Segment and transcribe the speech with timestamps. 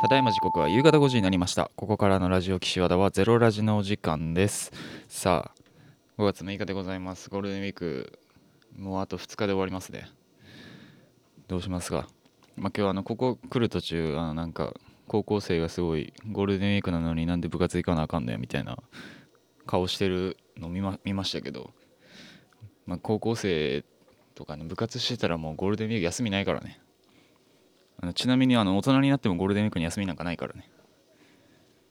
[0.00, 1.70] ただいま時刻は夕方5時になりました。
[1.76, 4.72] ここからのラジオ岸和田はゼロラジのお時間です。
[5.08, 5.60] さあ、
[6.18, 7.28] 5月6日でございます。
[7.28, 8.18] ゴールデンウィーク、
[8.78, 10.08] もうあと2日で終わりますね。
[11.48, 12.08] どうしますか？
[12.56, 14.72] まあ、今日はあの、ここ来る途中、あのなんか、
[15.06, 18.78] 高校生がすごい、ゴールデンウィークなのになんで部活行かなあかんのやみたいな
[19.66, 21.72] 顔してるの見ま見ましたけど、
[22.86, 23.84] まあ、高校生
[24.34, 26.80] とかね、部活してたらもうゴールデンウィーク休みないからね。
[28.02, 30.70] あのちなみにあの大人になってもゴールデンウィークに休みなんかないからね。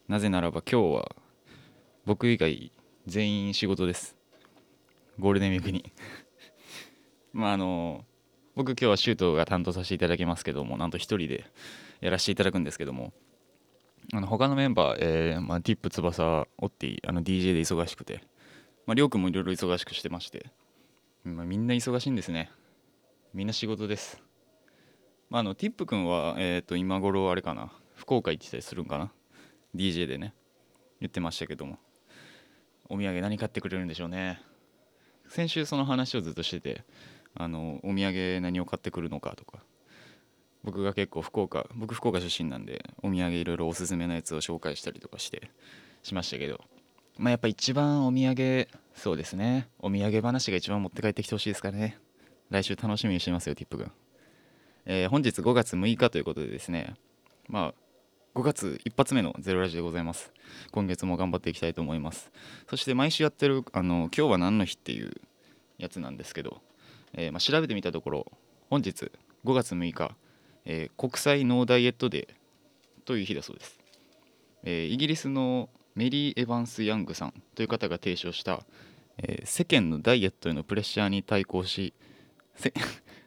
[0.08, 1.16] なぜならば今日は
[2.06, 2.72] 僕以外
[3.06, 4.16] 全員仕事です。
[5.20, 5.92] ゴールデンウィークに。
[7.32, 8.06] まああの
[8.56, 11.46] 僕今日はシュートが担当させていただきますけどもなんと一人で
[12.02, 13.14] やらせていただくんですけども
[14.12, 18.24] あの他のメンバー、えーまあ、ティップ翼オッティあの DJ で忙しくて
[18.88, 20.48] まありょうくんもいろいろ忙しくしてまして、
[21.24, 22.52] まあ、みんな忙しいんですね。
[23.34, 24.29] みんな仕事です。
[25.30, 27.72] まあ、あのティップ君は、えー、と今頃あれかな。
[27.96, 29.12] 福岡行ってたりするんかな。
[29.76, 30.34] DJ でね。
[31.00, 31.78] 言ってましたけども。
[32.90, 34.42] お土産何買ってくれるんでしょうね。
[35.28, 36.84] 先週その話をずっとしてて
[37.36, 39.60] あのお土産何を買ってくるのかとか。
[40.64, 45.52] 僕が結構福岡僕福岡出身なんでお土産いろいろおすすめのやつを紹介したりとかして
[46.04, 46.60] しましたけど。
[47.18, 49.70] まあやっぱ一番お土産そうですね。
[49.78, 52.00] お土産話が一番持って帰ってきてほしいですからね。
[52.50, 53.92] 来週楽しみにしてますよティップ君。
[54.92, 56.96] えー本日5月6日ということでですね、
[57.48, 57.74] まあ、
[58.34, 60.34] 5月一発目のゼロラジでございます。
[60.72, 62.32] 今月も頑張っていきたいと思います。
[62.68, 65.12] そして毎週やってる、あの、今日は何の日っていう
[65.78, 66.64] やつなんですけど、
[67.14, 68.32] えーまあ、調べてみたところ、
[68.72, 69.12] 本日
[69.46, 70.16] 5月6日、
[70.66, 73.80] えー国際ノーダイエットデーという日だそうです。
[74.64, 78.66] えイギリスのメリー・エヴァンス・ヤングさんという方が提唱した、
[79.20, 81.94] え世間のダイエットへのプレッシャーに対抗し、
[82.56, 82.74] せ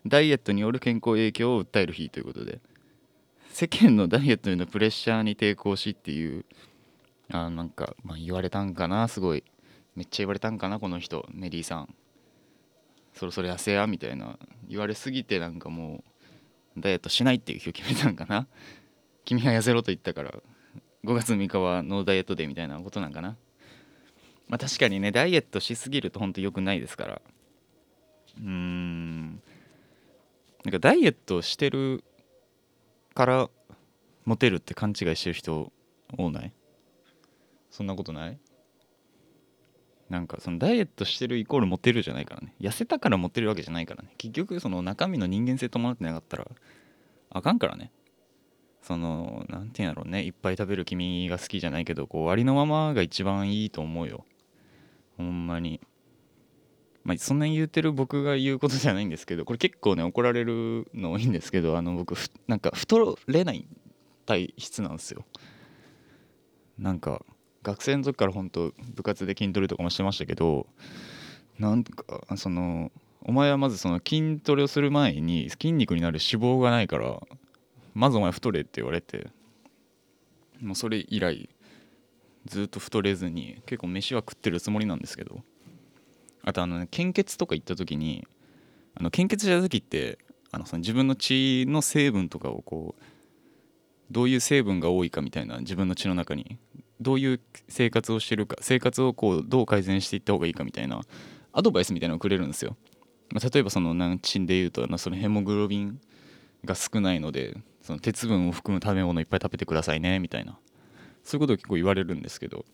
[0.06, 2.61] ダイエットによる健康影響を訴える日ということで
[3.50, 6.45] 世間のダイエットへのプレッシャーに抵抗しっていう
[7.33, 9.42] あなんか、まあ、言われたんかなすごい。
[9.95, 11.95] めっちゃ言われたんかなこの人メリーさん。
[13.14, 14.39] そろそろ痩せやみたいな。
[14.68, 16.05] 言われすぎてなんかも
[16.77, 18.46] うダイエットしないっていう日を決めたんかな。
[19.24, 20.33] 君は痩せろと言ったから
[21.05, 23.36] 5月6日はノーダイエットデーみたいなことなんかな。
[24.48, 27.23] まあ確かにねダイエットしすぎると本当良くないですから。
[28.39, 29.42] うーん。
[30.64, 32.05] なんかダイエットしてる
[33.14, 33.50] から
[34.24, 35.73] モテるって勘違いしてる人
[36.17, 36.52] 多ない？
[37.70, 38.39] そんなことない？
[40.08, 42.55] なんかそのダイエットしてるイコールモテるじゃないからね。
[42.61, 44.11] 痩せたからモテるわけじゃないからね。
[44.18, 46.46] 結局その中身の人間性伴ってなかったら
[47.30, 47.90] あかんからね。
[48.83, 50.23] そのなんていうんやろうね。
[50.23, 54.24] いっぱい食べる君が好きじゃないけどこうありのままが一番いいと思うよ。
[55.17, 55.80] ほんまに。
[57.05, 63.67] まあ、そんなに言うてる僕が言うことじゃないんですけどこれ結構ね怒られるの多いんですけどあの僕ふなんか太れない
[64.24, 65.24] 体質なんですよ。
[66.79, 67.24] なんか
[67.62, 70.67] 学生の時から本当部活で筋トレとかもしてましたけど
[71.58, 72.91] なんかその
[73.24, 77.20] お前はまずその筋トレをする前に筋肉になる脂肪がないから
[77.95, 79.29] まずお前太れって言われて
[80.61, 81.48] もうそれ以来
[82.46, 85.42] ずっと太れずに結構飯は食ってるつもりなんですけど
[86.45, 88.27] あとあの、ね、献血とか行った時に
[88.95, 90.19] あの献血した時って
[90.51, 93.03] あのその自分の血の成分とかをこう
[94.11, 96.58] どういう成分が多いかみたいな自分の血の中に
[97.01, 101.01] どういう生活をしてるか生活をこうどう改善していった方がいいかみたいな
[101.53, 102.77] アドバイスみたいなのをくれるんですよ。
[103.33, 106.01] まあ、例えばそのなんで言うとなそのヘモグロビン
[106.64, 110.59] が少ないのでその鉄分を含む食べ物いっぱい食べてくださいねみたいな
[111.24, 112.64] そういうことを結構言われるんですけど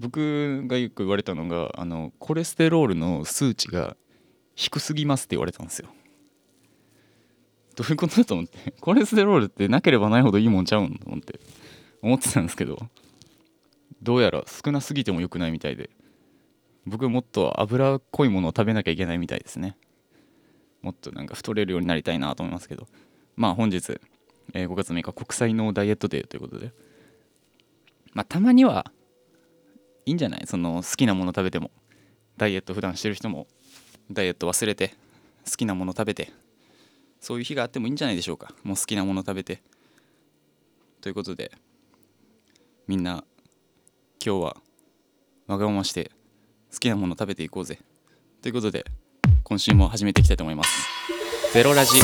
[0.00, 3.96] 僕がよく言われたのがあのコレステロールの数値が
[4.54, 5.88] 低すぎますって言われたんですよ。
[7.74, 8.72] どういうことだと思って。
[8.80, 11.40] コレステロールってなければないほどいいもんちゃうんと思って。
[12.02, 12.76] 思ってたんですけど
[14.02, 15.90] どうやら少なすぎても良くないみたいで
[16.84, 19.76] 僕もっと脂っこいものを食べなきゃいけないみたいですね。
[20.82, 22.88] もっとなんか太れるようになりたいなと思いますけど。
[23.36, 24.00] まあ本日、
[24.52, 26.72] えー5月6日国際のダイエットデーということで。
[28.14, 28.90] まあたまには
[30.06, 30.46] いいんじゃない？
[30.46, 31.70] その好きなもの食べても。
[32.36, 33.46] ダイエット普段してる人も
[34.10, 34.94] ダイエット忘れて
[35.44, 36.32] 好きなもの食べて
[37.20, 38.54] そういう日があってもいいんじゃないでしょうか。
[38.64, 39.62] もう好きなもの食べて。
[41.02, 41.52] ということで
[42.88, 43.22] みんな
[44.24, 44.56] 今日は
[45.46, 46.10] わがままして
[46.72, 47.78] 好きなもの食べていこうぜ。
[48.40, 48.86] ということで
[49.44, 50.88] 今週も始めていきたいと思います。
[51.52, 52.00] ゼロラジ。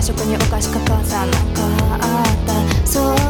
[0.00, 1.62] 食にお菓子か傘なんか
[2.00, 3.23] あったそう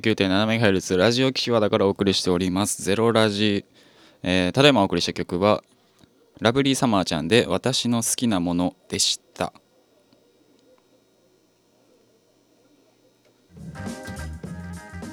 [0.00, 2.82] 79.7MHz ラジオ岸和田からお送りしております。
[2.82, 3.66] ゼロラジ、
[4.22, 5.62] えーただいまお送りした曲は
[6.40, 9.52] ラブリーサマーちゃんで私の好きなものでした。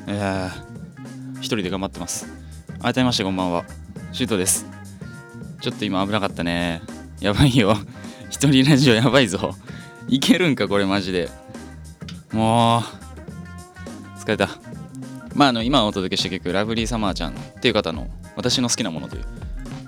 [0.08, 0.50] いや
[1.36, 2.28] 一人で頑張ってます。
[2.82, 3.66] 改めましてこんばんは。
[4.14, 4.66] シュートです。
[5.60, 6.82] ちょっと今危なかったね。
[7.20, 7.76] やばいよ。
[8.30, 9.56] 一人ラジオやばいぞ。
[10.08, 11.30] いけるんかこれマジで。
[12.32, 12.82] もう
[14.20, 14.69] 疲れた。
[15.36, 19.26] まああの今お届けした曲「ラブリーサマーちゃん」っていう方の「私の好きなもの」という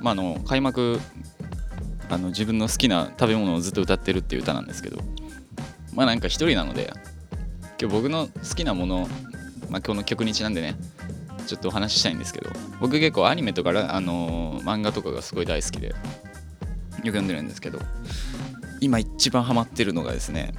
[0.01, 0.99] まああの開幕
[2.09, 5.01] あの自分の好きな食べ物をずっと歌ってるっていう歌なんですけど
[5.93, 6.93] まあなんか一人なので
[7.81, 9.09] 今日僕の好きなもの
[9.69, 10.75] まあ今日の曲にちなんでね
[11.47, 17.79] ちょっとお話ししたいんですけど僕結構アニメとかあのー漫画とかがすごい大好きでよく読んでるんですけど
[18.79, 20.53] 今一番ハマってるのがですね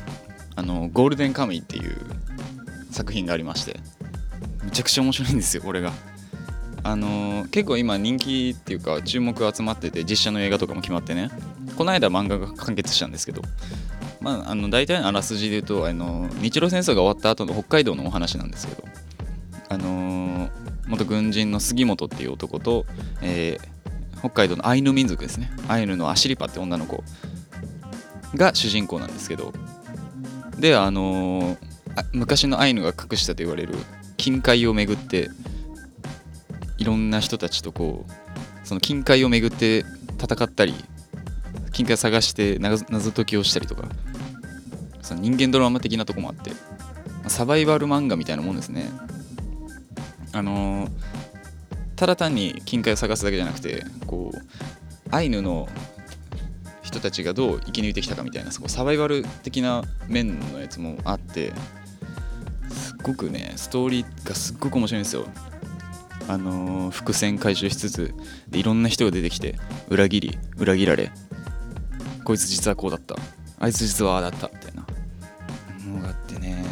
[0.56, 1.96] あのゴールデンカムイっていう
[2.90, 3.78] 作品がありまして
[4.64, 5.92] めちゃくちゃ面白いんですよこれが。
[6.84, 11.30] あのー結構今人気っていうか注目が集まってて実写の映画とかも決まってね。
[11.76, 13.42] この間漫画が完結したんですけど。
[14.20, 18.84] まああの大体のあらすじで言うとあの日露戦争が終わった後の北海道のお話なんですけど。
[19.68, 20.50] あのー
[20.88, 22.86] 元軍人の杉本っていう男と、
[23.20, 23.72] えー
[24.18, 25.50] 北海道のアイヌ民族ですね。
[25.66, 27.02] アイヌのアシリパって女の子
[28.36, 29.52] が主人公なんですけど。
[30.58, 31.56] であの
[32.12, 33.74] 昔のアイヌが隠したと言われる
[34.22, 35.30] 金塊をめぐって
[36.78, 39.84] いろんな人たちとこうその金塊をめぐって
[40.16, 40.76] 戦ったり
[41.72, 43.88] 金塊を探して謎解きをしたりとか
[45.00, 46.52] その人間ドラマ的なとこもあって
[47.26, 48.90] サバイバル漫画みたいなもんですね。
[50.32, 50.90] あのー
[51.96, 55.68] ただ単に金塊を探すだけじゃなくてこうアイヌの
[56.82, 61.52] 人たちがどう生き抜いてきたかみたいなそこサバイバル的な面のやつもあって
[63.02, 65.26] ごくねストーリーがすっごく面白いんですよ。
[66.28, 68.14] あのー伏線回収しつつ
[68.48, 69.56] でいろんな人が出てきて
[69.88, 71.10] 裏切り裏切られ。
[72.24, 73.16] こいつ実はこうだった。
[73.58, 74.86] あいつ実はああだったみたいな。
[75.86, 76.64] のがあってね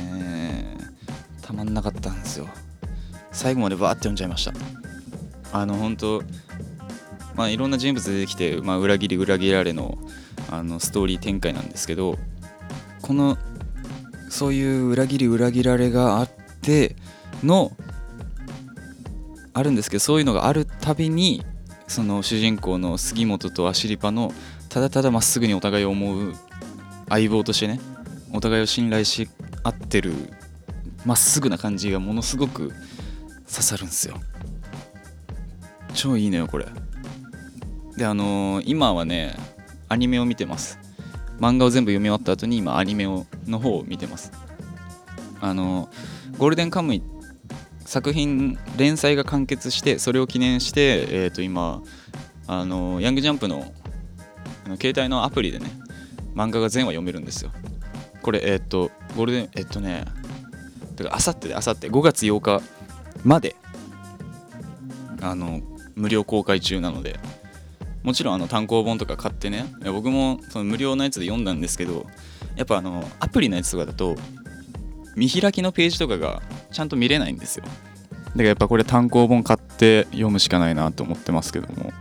[1.42, 2.49] たまんなかったんですよ。
[3.32, 4.52] 最後までバーって読んじゃいました。
[5.52, 6.22] あの本当
[7.34, 9.99] まあいろんな人物出てきて、まあ、裏切り裏切られの
[10.50, 12.18] あのストーリー展開なんですけど
[13.02, 13.37] この
[14.30, 16.28] そういう裏切り裏切られがあっ
[16.62, 16.96] て
[17.44, 17.72] の
[19.52, 21.44] あるんですけどそういうのがあるたびに
[21.88, 24.32] その主人公の杉本とアシリパの
[24.68, 26.34] ただただまっすぐにお互いを思う
[27.08, 27.80] 相棒としてね
[28.32, 29.28] お互いを信頼し
[29.64, 30.14] 合ってる
[31.04, 32.68] まっすぐな感じがものすごく
[33.49, 34.16] 刺さるんですよ。
[35.94, 36.66] 超いいのよこれ。
[37.96, 39.34] であのー今はね
[39.88, 40.78] アニメを見てます。
[41.40, 44.30] 漫画を全部読み終わった後に今アニメをの方を見てます。
[45.40, 45.88] あの
[46.38, 47.02] ゴールデンカムイ
[47.87, 51.82] 作品連載が完結してそれを記念して、えー、と今
[52.47, 53.73] あのヤングジャンプの
[54.80, 55.70] 携帯のアプリでね
[56.35, 57.50] 漫画が全話読めるんですよ。
[58.23, 60.04] これえっ、とゴールデンえっ、とね
[60.97, 62.62] だかあさってであさって5月8日
[63.25, 63.56] まで
[65.23, 65.61] あの
[65.97, 67.18] 無料公開中なので
[68.02, 72.07] もちろんあの単行本とか買ってね僕もその無料のやつで読んだんですけど
[72.57, 74.16] やっぱあのアプリのやつとかだと
[75.16, 76.40] 見開きのページとかが
[76.73, 77.64] ちゃんと見れないんですよ。
[77.64, 77.78] だか
[78.37, 81.92] らやっぱこれ単行本買って読むしかないなと思ってますけども。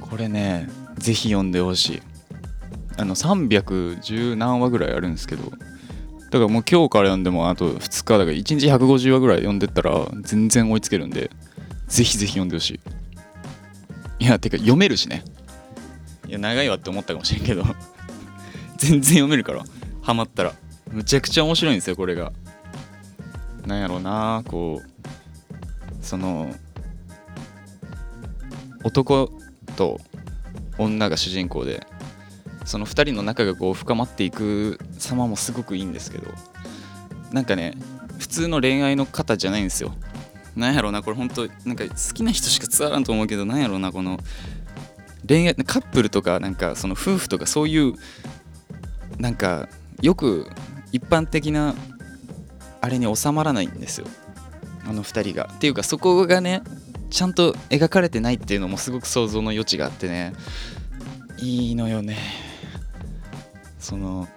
[0.00, 2.02] これねぜひ読んでほしい。
[2.96, 5.58] あの310何話ぐらいあるんですけどだか
[6.38, 11.30] らもう今日から読んでもあと2日だから1日150話ぐらい読んでったら全然追いつけるんで
[11.88, 12.80] ぜひぜひ読んでほしい。
[14.22, 15.24] いやてか読めるしね。
[16.28, 17.64] いや長いわって思ったかもしれんけど。
[18.78, 19.64] 全然読めるから。
[20.00, 20.54] ハマったら。
[20.92, 22.30] むちゃくちゃ面白いんですよこれが。
[23.66, 26.04] なんやろうなこう。
[26.04, 26.54] その
[28.84, 29.32] 男
[29.74, 30.00] と
[30.78, 31.84] 女が主人公で
[32.64, 36.28] その2人の仲がこう深まっていく様もすごくいいんですけど。
[37.32, 37.74] なんかね
[38.20, 39.92] 普通の恋愛の方じゃないんですよ。
[40.56, 44.18] なんやろうなこれ本当なんか好きな人しか伝わらんと思うけどなんやろうなこの
[45.26, 47.94] 恋愛カップルとかなんかその夫婦とかそういう
[49.18, 49.68] なんか
[50.00, 50.50] よく
[50.90, 51.74] 一般的な
[52.80, 54.06] あれに収まらないんですよ。
[54.84, 55.48] あの2人が。
[55.52, 56.62] っていうかそこがね
[57.10, 60.32] ちゃんと描かれてないっていうのもすごく想像の余地があってね。
[61.38, 62.18] いいのよね。
[63.78, 64.28] その、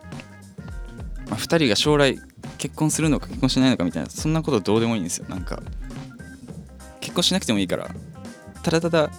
[1.30, 2.20] まあ、2人が将来
[2.58, 5.26] 結婚するのか結婚しないのかみたいなそんなことどうでもいいんですよ。
[5.30, 5.62] なんか
[7.06, 7.88] 結婚しなくてもいいから。
[8.64, 9.12] ただただ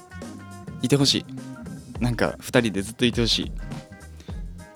[0.83, 2.03] いてほしい。
[2.03, 3.53] なんか2人でずっといてほしい。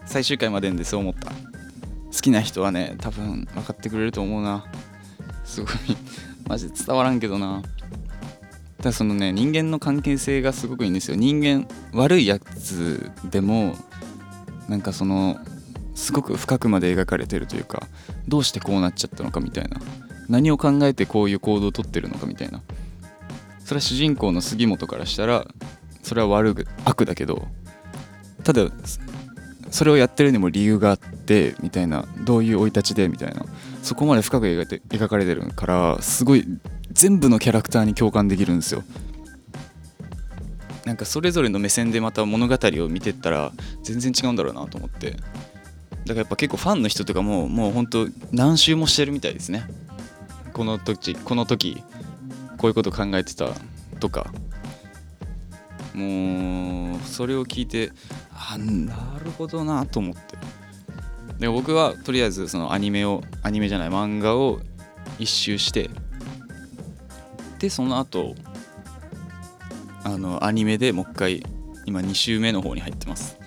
[0.07, 1.33] 最終回までんでそう思った。
[1.33, 1.35] 好
[2.13, 4.65] きな人はね多分分かってくれると思うな。
[5.45, 5.71] すごい。
[6.47, 7.63] マジで伝わらんけどな。
[8.79, 11.17] ただそのね人間の関係性がすごくいいんですよ。
[11.17, 13.75] 人間悪いやつでも
[14.69, 15.37] なんかその
[15.97, 17.89] すごく深くまで描かれてるというか
[18.29, 19.81] どうしてこうなっちゃったのかみたいな。
[20.29, 22.63] 何を考えてこういう行動をとってるのかみたいな。
[23.71, 25.47] それは主人公の杉本からしたら
[26.03, 27.47] それは悪く悪だけど
[28.43, 28.69] ただ
[29.71, 33.45] それをやってるにも理由があってみたいなどういう生い立ちでみたいな
[33.85, 36.45] そこまで深く描いて描かれてるからすごい
[36.91, 38.83] 全部のキャラクターに共感できるんですよ。
[40.85, 43.53] なんかそれぞれの目線でまた物語を見てったら
[43.85, 45.13] 全然違うんだろうなと思って。
[45.13, 45.23] だか
[46.09, 49.63] らやっぱ結構ファンの人とかももうほんと何周もしてるみたいですね。
[50.55, 51.85] この時この時。
[52.61, 53.49] こういうこと考えてた
[54.01, 54.31] とか。
[55.95, 57.91] もうそれを聞いて
[58.33, 60.37] あなるほどなと思って。
[61.39, 64.61] で僕はとりあえずそのアニメをアニメじゃない漫画を
[65.19, 65.89] 一周して。
[67.59, 68.35] でその後
[70.05, 71.43] あのアニメでもう一回
[71.87, 73.39] 今2週目の方に入ってます。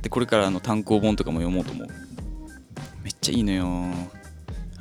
[0.00, 1.88] でこれからあの単行本とかも読もうと思う。
[3.02, 3.66] めっちゃいいのよ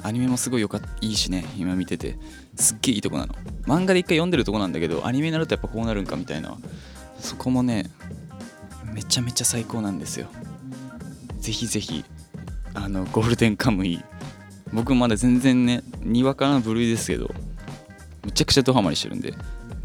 [0.01, 2.17] アニメもすごいよかっいいしね今見てて。
[2.55, 3.35] すっげえいいとこなの。
[3.63, 6.57] 漫画で一回読んでるとこなんだけどアニメになるとやっぱこうなるんかみたいな。
[7.19, 7.89] そこもね
[8.93, 10.27] めちゃめちゃ最高なんですよ。
[11.39, 12.03] ぜひぜひ
[12.73, 14.03] あのゴールデンカムイ。
[14.71, 17.31] 僕まだ全然ねにわかな部類ですけど
[18.23, 19.33] むちゃくちゃドハマりしてるんで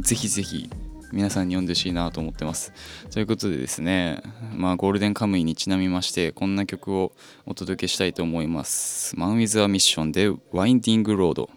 [0.00, 0.68] ぜひぜひ
[1.14, 2.73] 皆さんに読んでほしいなと思ってます。
[3.12, 4.21] ということでですね
[4.52, 7.12] まあゴールデンカムイにちなみましてこんな曲を
[7.47, 9.16] お届けしたいと思います。
[9.16, 11.50] マン・ウィズ・ア・ミッションでワインディング・ロードこ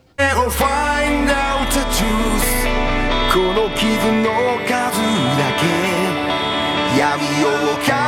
[3.40, 3.90] の傷
[4.24, 4.30] の
[4.66, 5.98] 数だけ。
[6.98, 8.07] 闇を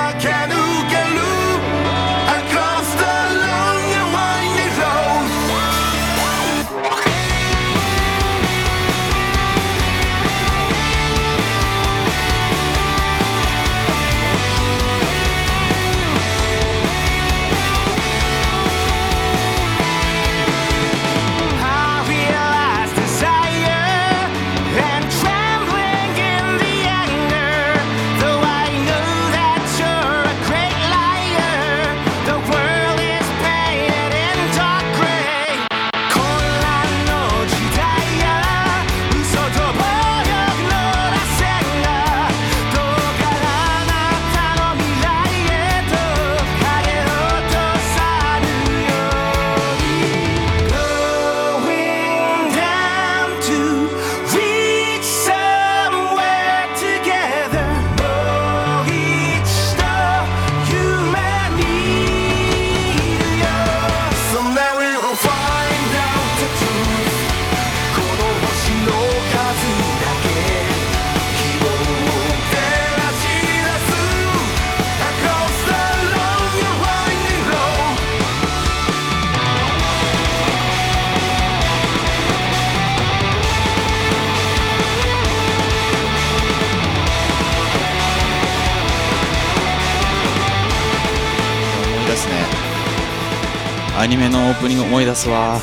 [94.09, 95.59] ニメのオープニング思い出すわ。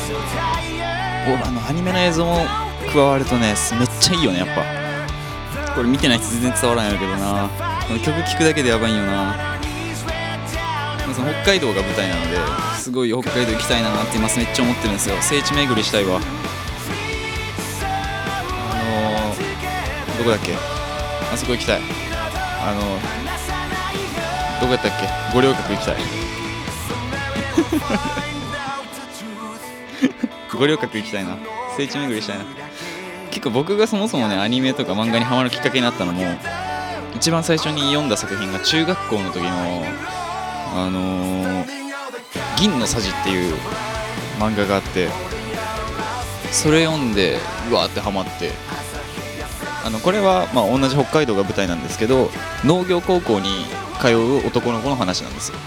[1.27, 2.45] おあのアニメの映像も
[2.93, 4.63] 加わるとねめっちゃいいよねやっぱ。
[5.75, 7.49] これ見てない人全然伝わらないんだけどな。
[7.85, 9.35] この曲聴くだけでやばいよな。
[11.13, 12.37] その北海道が舞台なので
[12.79, 15.15] すごい北海道行きたいなって今めっちゃ思ってるんですよ。
[15.21, 16.15] 聖地巡りしたいわ。
[16.15, 16.19] あ
[18.83, 20.53] のー、どこだっけ？
[21.33, 21.81] あそこ行きたい。
[22.61, 22.81] あの
[24.61, 25.07] どこやったっけ？
[25.33, 25.97] 五稜郭行きたい。
[30.57, 31.37] 五稜郭行きたいな。
[31.75, 32.45] 聖地巡りしたいな。
[33.29, 36.23] 結構僕がそもそもねアニメとか漫画にハマるきっかけになったのも
[37.15, 39.49] 一番最初に読んだ作品が中学校の時の
[40.73, 41.77] あのー
[42.57, 43.55] 銀のさじ」っていう
[44.39, 45.09] 漫画があって
[46.51, 47.37] それ読んで
[47.69, 48.51] うわーってハマって
[49.85, 52.31] あのこれはま同じ北海道が舞台なんですけど
[52.65, 53.49] 農業高校に
[54.01, 55.57] 通う男の子の話なんですよ。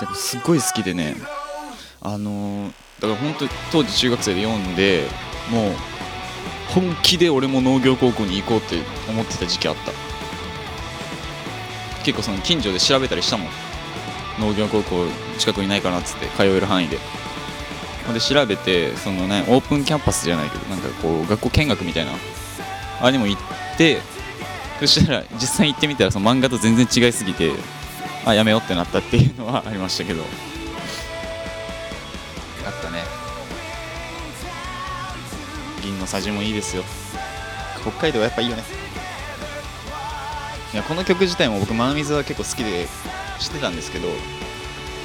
[0.00, 1.14] でもすっごい好きでね
[2.04, 5.04] あのだから本当当時中学生で読んで
[5.50, 5.72] もう
[6.68, 8.76] 本気で俺も農業高校に行こうって
[9.08, 9.92] 思ってた時期あった。
[12.04, 13.48] 結構その近所で調べたりしたもん。
[14.38, 15.06] 農業高校
[15.38, 16.98] 近くにないかなっつって通える範囲で。
[18.04, 22.12] ほんで調べてそのねオープンキャンパスじゃないけどなんかこう学校見学みたいな
[23.00, 23.40] あれにも行っ
[23.78, 23.98] て
[24.78, 27.52] そしたら実際行ってみたらその漫画と全然違いすぎて
[28.26, 30.22] あやめようってなったっていうのはありましたけど。
[32.66, 33.02] あったね。
[35.82, 36.84] 銀のさじもいいですよ。
[37.82, 38.62] 北海道はやっぱいいよね。
[40.72, 42.88] いやこの曲自体も僕マンウィズは結構好きで
[43.38, 44.08] 知ってたんですけど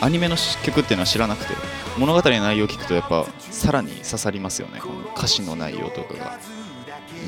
[0.01, 1.53] アニメの曲っていうのは知らなくて
[1.97, 4.79] 物語の内容を聞くとやっぱさらに刺さりますよね。
[4.79, 6.39] この歌詞の内容とかが。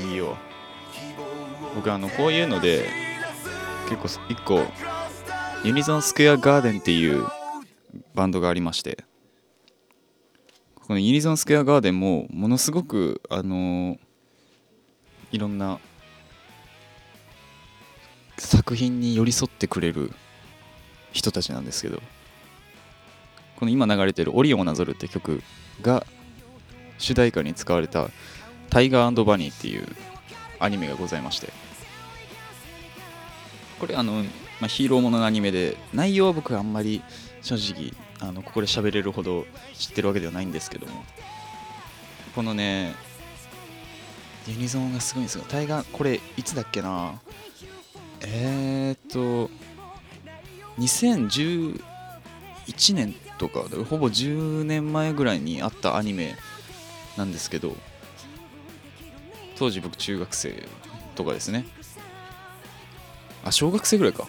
[0.03, 0.37] いいよ。
[1.75, 2.89] 僕あのこういうので
[3.89, 4.65] 結構一個
[5.63, 7.27] ユニゾンスクエアガーデンっていう
[8.15, 9.03] バンドがありまして
[10.91, 13.97] このユニゾンスクエアガーデンもものすごくあの
[15.31, 15.79] いろんな
[18.37, 20.11] 作品に寄り添ってくれる
[21.13, 22.01] 人たちなんですけど
[23.55, 25.41] この今流れてる「オリオンをなぞる」って曲
[25.81, 26.05] が
[26.97, 28.09] 主題歌に使われた
[28.69, 29.87] 「タイガーバニー」っていう
[30.59, 31.53] アニメがございまして
[33.79, 34.23] これあの、
[34.59, 37.01] まあ、ヒーローもののアニメで内容は僕あんまり
[37.41, 41.03] 正直あのここで喋れるほど知ってるわけではないんですけども。
[42.35, 42.93] このね
[44.47, 45.43] ユニゾンがすごいんですよ。
[45.47, 47.21] タイガーこれいつだっけな。
[48.21, 49.49] えー、っと
[50.79, 51.81] 2011
[52.93, 56.35] 年とかほぼ10年前ぐらいにあったアニメ
[57.17, 57.75] なんですけど
[59.57, 60.67] 当時僕中学生
[61.15, 61.65] とかですね。
[63.43, 64.27] あ小学生ぐらいか。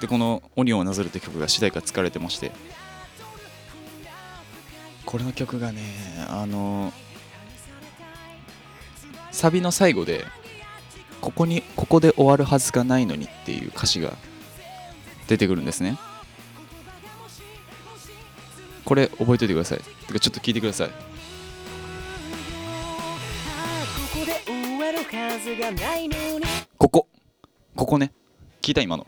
[0.00, 2.52] でこの「オリオンをなぞる」って曲が主題歌使われてまして。
[5.08, 5.80] これの曲がね
[6.28, 6.92] あの
[9.30, 10.26] サビの最後で
[11.22, 14.12] ここにここで終わるはずがないのにっていう歌詞が
[15.28, 15.96] 出てくるんですね。
[18.84, 19.78] これ覚えておいてください。
[19.78, 20.90] てかちょっと聞いてください。
[26.76, 27.08] ここ。
[27.76, 28.12] ここね。
[28.60, 29.06] 聞いた今の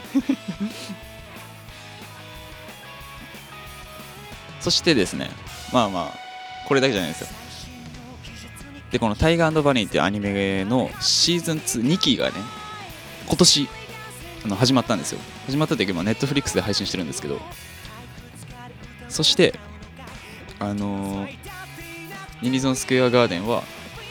[4.60, 5.30] そしてですね
[5.72, 6.18] まあまあ
[6.66, 7.28] これだけじゃないですよ。
[8.90, 12.34] でこの「タイガーバニー」っていうアニメのシーズン22期がね
[13.26, 13.68] 今年
[14.44, 15.20] あの始まったんですよ。
[15.46, 17.40] 始まったっていうかネットフリックスで配信してるんですけど。
[19.08, 19.58] そして
[20.58, 21.38] あのー
[22.40, 23.64] ユニゾンスクエアガーデンは、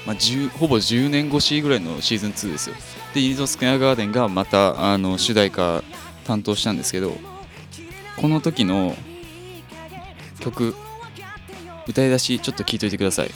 [0.05, 0.15] まあ、
[0.57, 2.75] ほぼ10年越しぐらいのシーズン2ですよ。
[3.13, 5.83] でユニゾンスクエアガーデンがまたあの主題歌
[6.25, 7.13] 担当したんですけど
[8.17, 8.95] この時の
[10.39, 10.75] 曲
[11.87, 13.31] 歌い出しちょっと聞いといてください。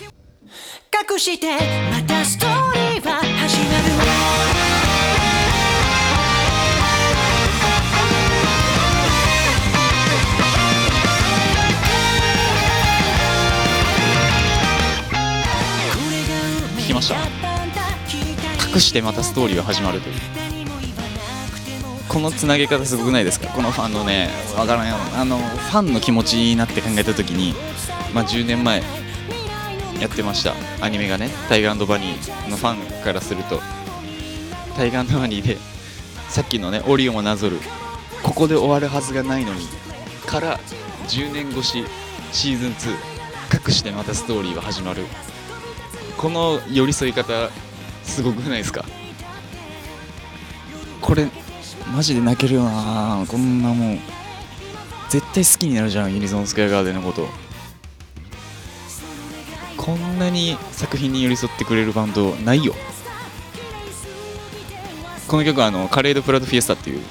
[1.12, 1.58] 隠して
[1.92, 3.92] またストーリーは始まる
[16.82, 17.41] 聞きました
[18.74, 20.16] 隠してまたストーリーが始まるという。
[22.08, 23.48] このつなげ方すごくないですか？
[23.48, 24.96] このファンのねわからんよ。
[25.16, 27.54] あのファンの気持ちになって考えた時に、
[28.14, 28.82] まあ、10年前
[30.00, 30.54] やってました。
[30.84, 33.60] アニメがねタイガーバニーのファンからすると。
[34.76, 35.58] タイガーバニーで
[36.30, 37.60] さっきのねオリオンをなぞる。
[38.24, 39.66] ここで終わるはずがないのに
[40.26, 40.60] から
[41.08, 41.84] 10年越し
[42.32, 45.06] シーズン2隠してまたストーリーが始まる。
[46.18, 47.50] この寄り添い方
[48.04, 48.86] すごくないですか？
[51.02, 51.28] これ
[51.94, 53.26] マジで泣けるよな。
[53.28, 54.00] こんなもん。
[55.10, 57.28] 絶対好きになるじゃんユニゾンスクエアガーデンのこと。
[59.78, 62.76] こんなに作品に寄り添ってくれるバンドないよ。
[65.28, 67.02] この曲はあのカレード・プラド・フィエスタっていう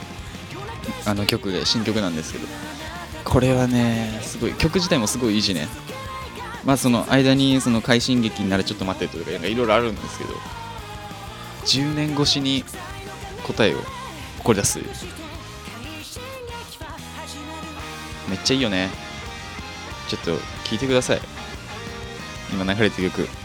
[1.05, 2.47] あの曲で新曲なんですけど。
[3.25, 5.69] これはねすごい曲自体もすごいいいしね。
[6.65, 10.31] まあその間にその快進撃になるちょっと待ってとかなんかいろいろあるんですけど。
[11.65, 12.65] 10年越しに
[13.47, 13.79] 答えを
[14.43, 14.81] これ出す。
[18.29, 18.91] めっちゃいいよね。
[20.09, 21.21] ちょっと聞いてください。
[22.53, 23.40] 今流れてる曲。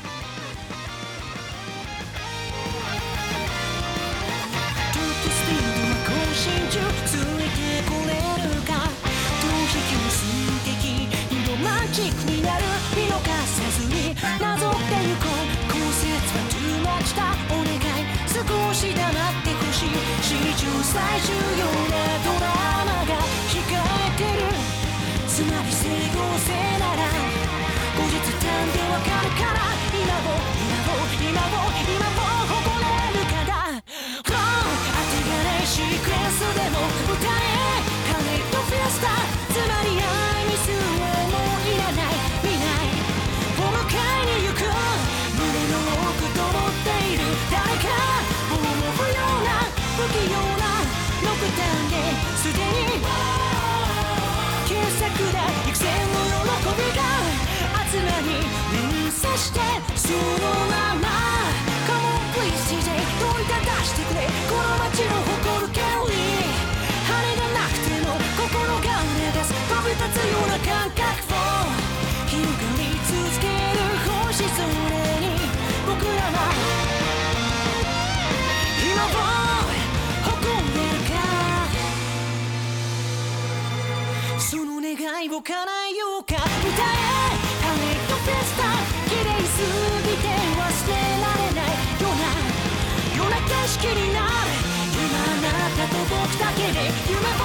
[93.76, 94.56] うな景色になる
[94.96, 97.44] 今あなたと僕だけで夢を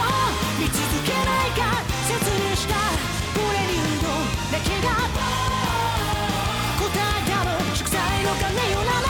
[0.59, 2.75] 見続けないか切にした。
[3.35, 4.09] プレリュード
[4.51, 4.89] だけが
[6.79, 9.09] 答えだろ祝祭の鐘を鳴れ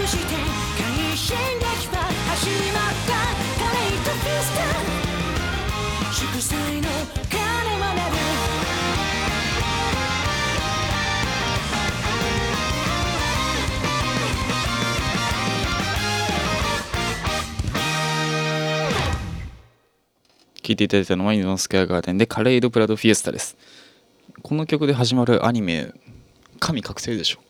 [0.00, 0.28] 隠して
[0.76, 1.96] 快進撃は
[2.30, 3.12] 走り回った
[3.58, 4.60] パレットフェスタ
[6.12, 6.88] 祝祭の
[7.30, 7.33] 鐘
[20.64, 23.54] 聴いていただいたのはユニゾンスクエアガーデンでカレイド・プラド・フィエスタです。
[24.42, 25.92] この曲で始まるアニメ
[26.58, 27.40] 神覚醒でしょ。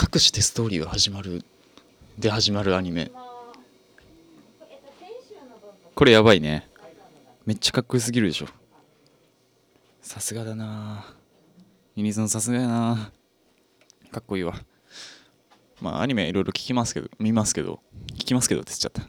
[0.00, 1.44] 隠してストーリーが始まる
[2.16, 3.10] で始まるアニメ。
[5.96, 6.68] これやばいね。
[7.46, 8.46] めっちゃかっこよすぎるでしょ。
[10.00, 11.04] さすがだな。
[11.96, 13.10] ユニゾンさすがやな。
[14.12, 14.54] かっこいいわ。
[15.84, 17.80] まあアニメいろいろ聞きますけど見ますけど
[18.14, 19.02] 聞きますけどって言っちゃった。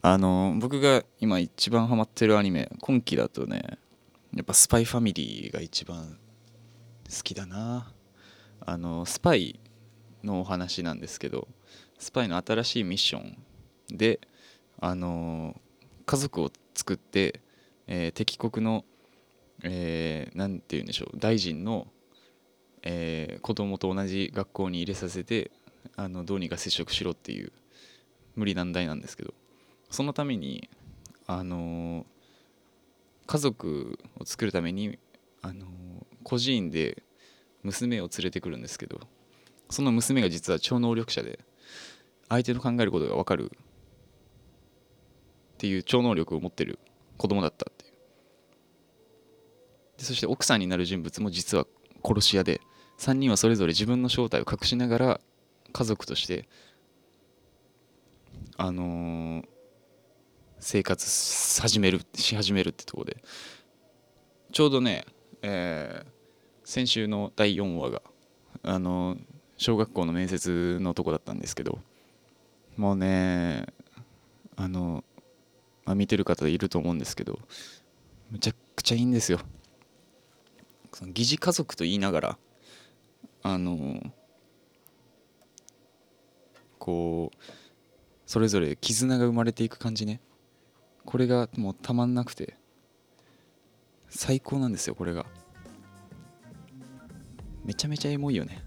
[0.00, 3.78] あの僕が今一番ハマってるアニメ今期だとね
[4.32, 6.18] やっぱ「スパイファミリー」が一番
[7.08, 7.92] 好きだな。
[8.60, 9.58] あのスパイ
[10.22, 11.48] のお話なんですけど
[11.98, 13.36] スパイの新しいミッション
[13.88, 14.20] で
[14.78, 15.60] あの
[16.06, 17.40] 家族を作って、
[17.88, 18.84] えー敵国の、
[19.64, 21.88] えーて言うんでしょう大臣の、
[22.82, 25.50] えー子供と同じ学校に入れさせて
[25.96, 27.52] あのどうにか接触しろっていう
[28.36, 29.34] 無理難題なんですけど
[29.90, 30.68] そのために
[31.26, 32.06] あの
[33.26, 34.98] 家族を作るために
[35.42, 35.66] あの
[36.24, 37.02] 孤児院で
[37.62, 39.00] 娘を連れてくるんですけど
[39.68, 41.38] その娘が実は超能力者で
[42.28, 43.56] 相手の考えることが分かるっ
[45.58, 46.78] ていう超能力を持ってる
[47.16, 47.92] 子供だったっていう。
[49.98, 51.66] でそして奥さんになる人物も実は
[52.02, 52.60] 殺し屋で
[52.98, 55.20] 3人はそれぞれ自分の正体を隠しながら
[55.70, 56.48] 家族として
[58.56, 59.48] あのー
[60.62, 63.16] 生活始めるし始めるってとこで。
[64.52, 65.06] ちょうどね、
[65.42, 66.06] えー
[66.64, 68.02] 先週の第4話が
[68.62, 69.20] あのー
[69.56, 71.80] 小学校の面接のとこだったんですけど
[72.78, 73.66] もうね
[74.56, 75.04] あの、
[75.84, 77.38] まあ、見てる方いると思うんですけど
[78.30, 79.40] むちゃくちゃいいんですよ。
[80.94, 82.38] その疑似家族と言いながら
[83.42, 84.00] あの
[86.80, 87.36] こう
[88.26, 90.20] それぞれ絆が生まれていく感じね。
[91.04, 92.56] これがもうたまんなくて。
[94.08, 95.24] 最高なんですよこれが。
[97.64, 98.62] めちゃめちゃエモいよね。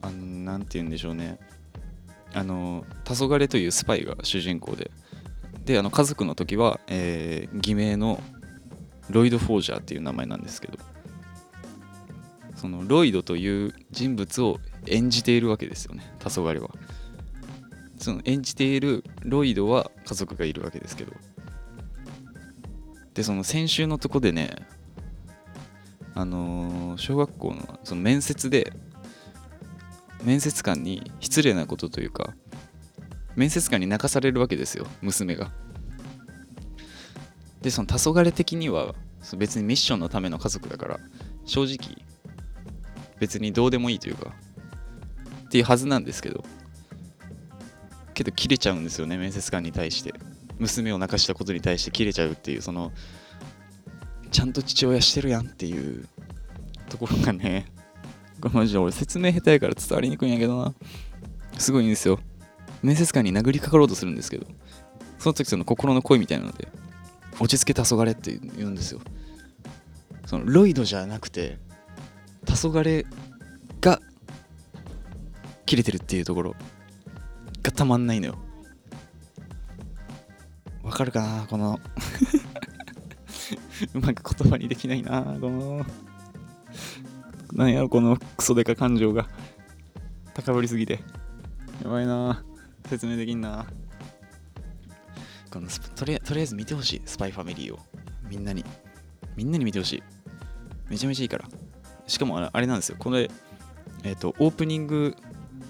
[0.00, 1.38] あのなんて言うんでしょうね。
[2.32, 4.90] あの黄昏というスパイが主人公で。
[5.66, 8.20] であの家族の時は、えー偽名の
[9.10, 10.78] ロイド・フォージャーっていう名前なんですけど。
[12.62, 16.14] そのロイドという人物を演じているわけですよね。
[16.20, 16.70] 黄昏は。
[17.98, 21.12] その演じているロイドは家族がいるわけですけど。
[23.14, 24.54] でその先週のとこでね
[26.14, 28.72] あのー小学校のその面接で
[30.22, 32.32] 面接官に失礼なことというか
[33.34, 35.50] 面接官に泣かされるわけですよ娘が。
[37.60, 38.94] でその黄昏的には
[39.36, 41.00] 別にミッションのための家族だから
[41.44, 42.11] 正直
[43.22, 44.32] 別にどうでもいいというか
[45.44, 46.42] っていうはずなんですけど
[48.14, 50.12] けど切れちゃうんですよね面接官に対して。
[50.58, 52.92] 娘を泣かしたことに対して切れちゃうっていうその
[54.30, 56.06] ちゃんと父親してるやんっていう
[56.88, 57.66] ところがね
[58.40, 60.74] これマジで俺説明下手やから伝わりにくいんやけどな。
[61.58, 62.18] すごいんですよ。
[62.82, 64.46] 面接官に殴りかかろうとするんですけど
[65.18, 66.68] その時その心の声みたいなので
[67.38, 69.00] 落ち着けた黄昏って言うんですよ。
[70.26, 71.58] そのロイドじゃなくて
[72.54, 73.06] 黄昏
[73.80, 73.98] が
[75.64, 76.54] 切れてるっていうところ
[77.62, 78.38] がたまんないのよ。
[80.82, 81.80] わかるかなこの。
[83.94, 85.86] うまく言葉にできないなこの。
[87.52, 89.28] なんやろこのクソデカ感情が。
[90.34, 91.00] 高ぶりすぎて。
[91.82, 92.44] やばいな。
[92.86, 93.66] 説明できんな。
[95.50, 97.78] このとりあとりあえず見てほしいスパイファミリーを。
[98.28, 98.64] みんなに。
[99.36, 100.02] みんなに見てほしい。
[100.88, 101.48] めちゃめちゃいいから。
[102.06, 102.96] しかもあれなんですよ。
[102.98, 103.30] これ
[104.04, 105.16] えっ、とオープニング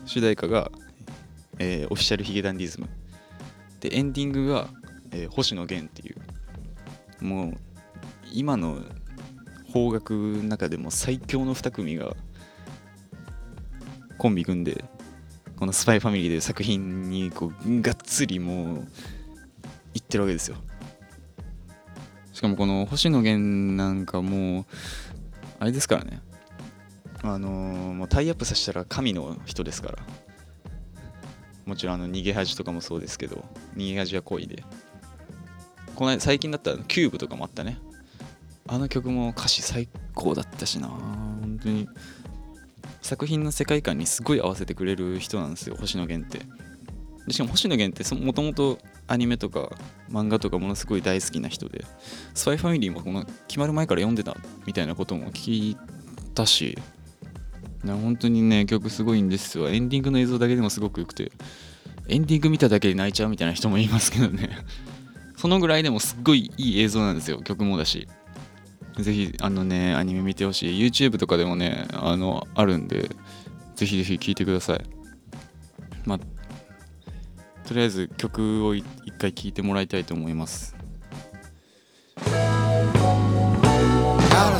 [0.06, 0.70] 主題歌が、
[1.58, 2.88] えーオフィシャルヒゲダンディズム。
[3.80, 4.68] でエンディングが、
[5.10, 7.24] えー星野源っていう。
[7.24, 7.58] もう
[8.32, 8.80] 今の
[9.72, 12.14] 邦楽の中でも最強の2組が
[14.18, 14.84] コンビ組んで
[15.56, 18.88] この「スパイファミリー」で作品にこうがっつりもう
[19.94, 20.56] いってるわけですよ。
[22.32, 24.64] しかもこの星野源なんかもう
[25.62, 26.20] あれですからね。
[27.22, 27.52] あのー
[27.94, 29.98] もうタイアップさせたら神の人ですから。
[31.66, 33.44] もちろんあの逃げ恥とかもそうですけど
[33.76, 34.64] 逃げ恥は恋で。
[35.94, 37.78] この間最近だったらキューブとかもあったね。
[38.66, 40.88] あの曲も歌詞最高だったしな。
[40.88, 41.88] 本当に。
[43.00, 47.32] 作品の世界観にすごい合わせてくれる人なんですよ星野源って。
[47.32, 49.70] しかも星野源ってもともとアニメとか
[50.10, 51.84] 漫画とかものすごい大好きな人で
[52.34, 54.36] スパイファミリーもこの決まる前から読んでた
[54.66, 55.76] みたいなことも聞い
[56.34, 56.78] たし
[57.84, 59.68] 本当にね曲すごいんですよ。
[59.68, 61.32] エンディングの映像だけでもすごく良くて
[62.08, 64.50] エンディング見ただけで泣いちゃうみたいな人もいますけどね。
[65.36, 68.06] そのぐらいでもすっごいいい映像なんですよ曲もだし。
[68.98, 70.86] ぜひあのねアニメ見てほしい。
[70.86, 73.10] YouTube とかでもねあのあるんで
[73.74, 74.84] ぜひぜひ聴いてください。
[76.04, 76.20] まあ
[77.66, 78.84] とりあえず曲を一
[79.18, 80.74] 回聴いてもらいたいと思います。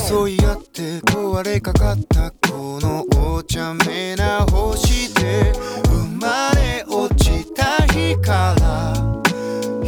[0.05, 3.05] 争い合って壊れかかったこの
[3.37, 5.53] お茶目な星で
[5.87, 8.95] 生まれ落ちた日から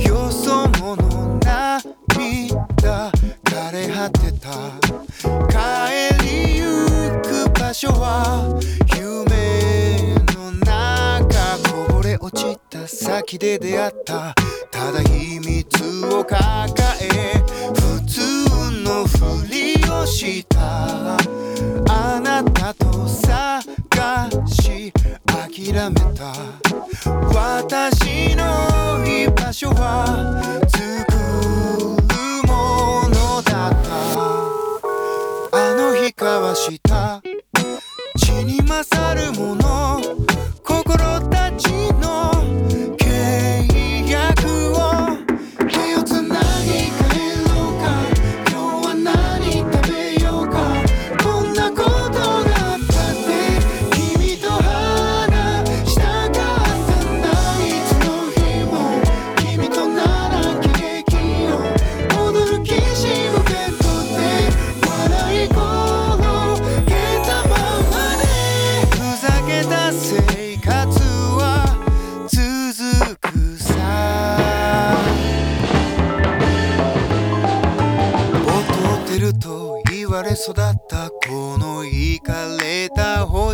[0.01, 1.39] よそ者
[2.15, 3.13] 涙
[3.45, 4.95] 枯れ果てた。
[5.49, 6.63] 帰りゆ
[7.23, 8.61] く場所は
[12.87, 14.35] 先で出会った。
[14.71, 16.39] ただ秘密を抱
[17.01, 17.09] え
[17.73, 18.21] 普通
[18.83, 21.17] のふりをした。
[21.89, 24.93] あなたと探し
[25.27, 26.35] 諦めた。
[27.33, 28.43] 私の
[29.07, 30.07] 居場所は
[30.69, 33.89] 作るものだった。
[35.57, 37.23] あの日交わした。
[38.17, 40.01] 血に勝るもの
[40.63, 40.99] 心
[41.31, 41.94] たちの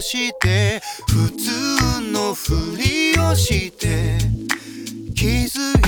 [0.00, 4.18] して普通のふりをして
[5.14, 5.79] 気づい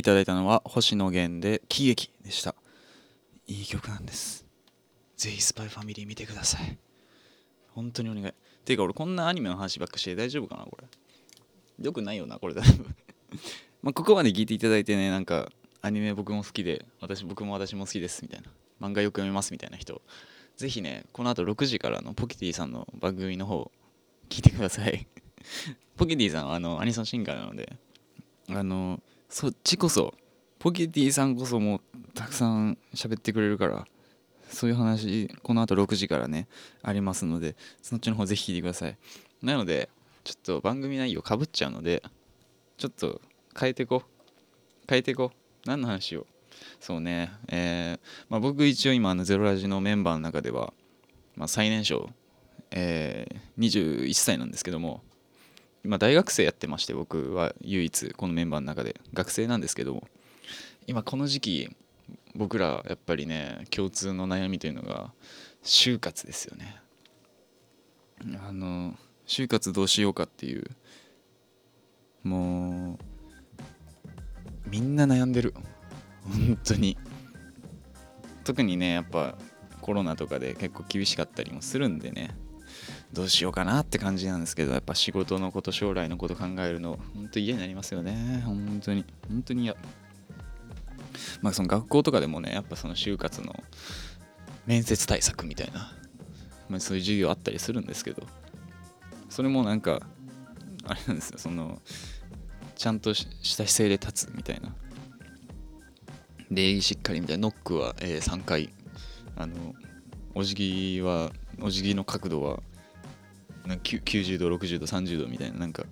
[0.00, 2.54] いただいたのは星野源で喜劇でした。
[3.46, 4.46] いい曲なんです。
[5.16, 6.78] ぜひスパイファミリー見てください。
[7.74, 8.34] 本当にお願い。
[8.64, 11.84] ていうか俺こんなアニメの話ばっかして大丈夫かなこれ。
[11.84, 12.54] よくないよなこれ。
[12.54, 12.86] だいぶ
[13.82, 15.50] まあここまで聞いていただいてねなんか
[15.82, 18.50] アニメ僕も好きで私僕も私も好きですみたいな。
[18.80, 20.00] 漫画よく読みますみたいな人。
[20.56, 23.70] ぜひねこの後6時からのポキティさんの番組の方
[24.30, 25.06] 聞いてください。
[25.98, 27.76] ポキティさんはあのアニソンシンガーなので
[28.48, 30.12] あのそっちこそ
[30.58, 31.80] ポキティさんこそもう
[32.14, 33.86] たくさん喋ってくれるから
[34.50, 36.48] そういう話この後6時からね
[36.82, 38.98] ありますのでそっちの方ぜひ聞いてください。
[39.40, 39.88] なので
[40.24, 42.02] ちょっと番組内容かぶっちゃうので
[42.76, 43.20] ちょっと
[43.58, 44.02] 変えてこ
[44.88, 45.30] 変えてこ
[45.64, 46.26] 何の話を。
[46.80, 47.30] そうね。
[47.48, 50.72] えーまあ、僕一応今あのゼロラジのメンバーの中では、
[51.36, 52.10] まあ、最年少、
[52.72, 55.02] えー21歳なんですけども
[55.84, 60.02] 今大学生やってまして僕は唯一このメンバーの中で学生なんですけど
[60.86, 61.76] 今この時期
[62.34, 65.12] 僕らやっぱりね共通の悩みというのが
[65.62, 66.76] 就活ですよね。
[68.46, 68.94] あの
[69.26, 70.64] 就活どうしようかっていう
[72.22, 72.98] も
[74.66, 75.54] うみんな悩んでる。
[76.22, 76.96] 本当に。
[78.44, 79.36] 特にねやっぱ
[79.80, 82.36] コロナとかで結構厳しかったりもするんでね。
[83.12, 88.42] どうしようかなって感じなんですけどやっぱ仕事のこと将来のこと考えるの本当嫌になりますよね。
[88.46, 89.04] 本当に。
[89.28, 89.76] 本当に嫌。
[91.42, 93.64] まあその学校とかでもねやっぱその就活の
[94.66, 95.92] 面接対策みたいな、
[96.68, 98.22] まあ、そういう授業あったりするんですけど
[99.28, 100.00] それもなんか
[100.84, 101.38] あれなんですよ。
[101.38, 101.80] その
[102.76, 104.74] ちゃんとした姿勢で立つみたいな。
[106.50, 107.48] 礼儀しっかりみたいな。
[107.48, 108.70] ノックは、えー3回。
[109.36, 109.74] あの
[110.34, 111.30] お辞儀は
[111.60, 112.60] お辞儀の角度は
[113.66, 115.84] なんか90度60度30度みたいななんか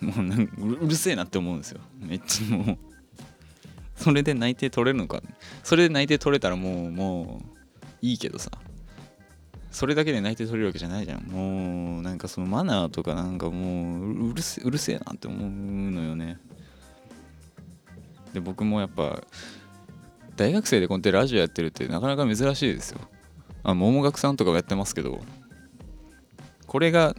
[0.00, 1.80] もうなんかうるうるせえなって思うんですよ。
[1.98, 2.78] めっちゃもう。
[3.96, 5.20] それで内定取れるのか。
[5.64, 8.50] それで内定取れたらもうもういいけどさ。
[9.70, 11.22] それだけで内定取れるわけじゃないじゃん。
[11.22, 16.38] もうなんかそのマナーとかなんかもううるせうるせえなって思うのよね。
[18.32, 19.22] で僕もやっぱ
[20.36, 23.00] 大学生でこうやってラジオやってるってなかなか珍しいですよ。
[23.64, 25.20] あ桃学さんとかもやってますけど。
[26.68, 27.16] これが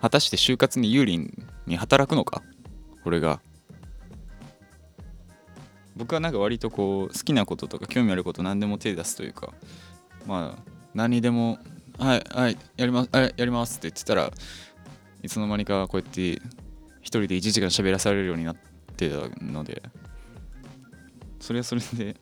[0.00, 1.30] 果たして就活に有利
[1.66, 2.42] に働くのか？
[3.02, 3.40] これが。
[5.96, 9.52] 僕はなんか割とこう好きなこととか興味あること何でも手出すというか。
[10.26, 10.62] まあ
[10.92, 11.58] 何にでも
[11.98, 14.30] 「はいはいやりますはいやります」って言ってたら
[15.22, 16.40] いつの間にかこうやって一
[17.02, 18.56] 人で1時間喋らされるようになっ
[18.96, 19.82] てたので。
[21.38, 22.16] それはそれで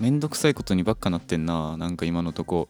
[0.00, 2.68] めんどくさいことにばっかなってんななんか今のとこ。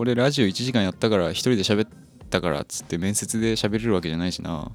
[0.00, 1.88] これラジオ1時間やったから一人で喋っ
[2.30, 4.72] たからっつって面接で喋れるわけじゃないしな。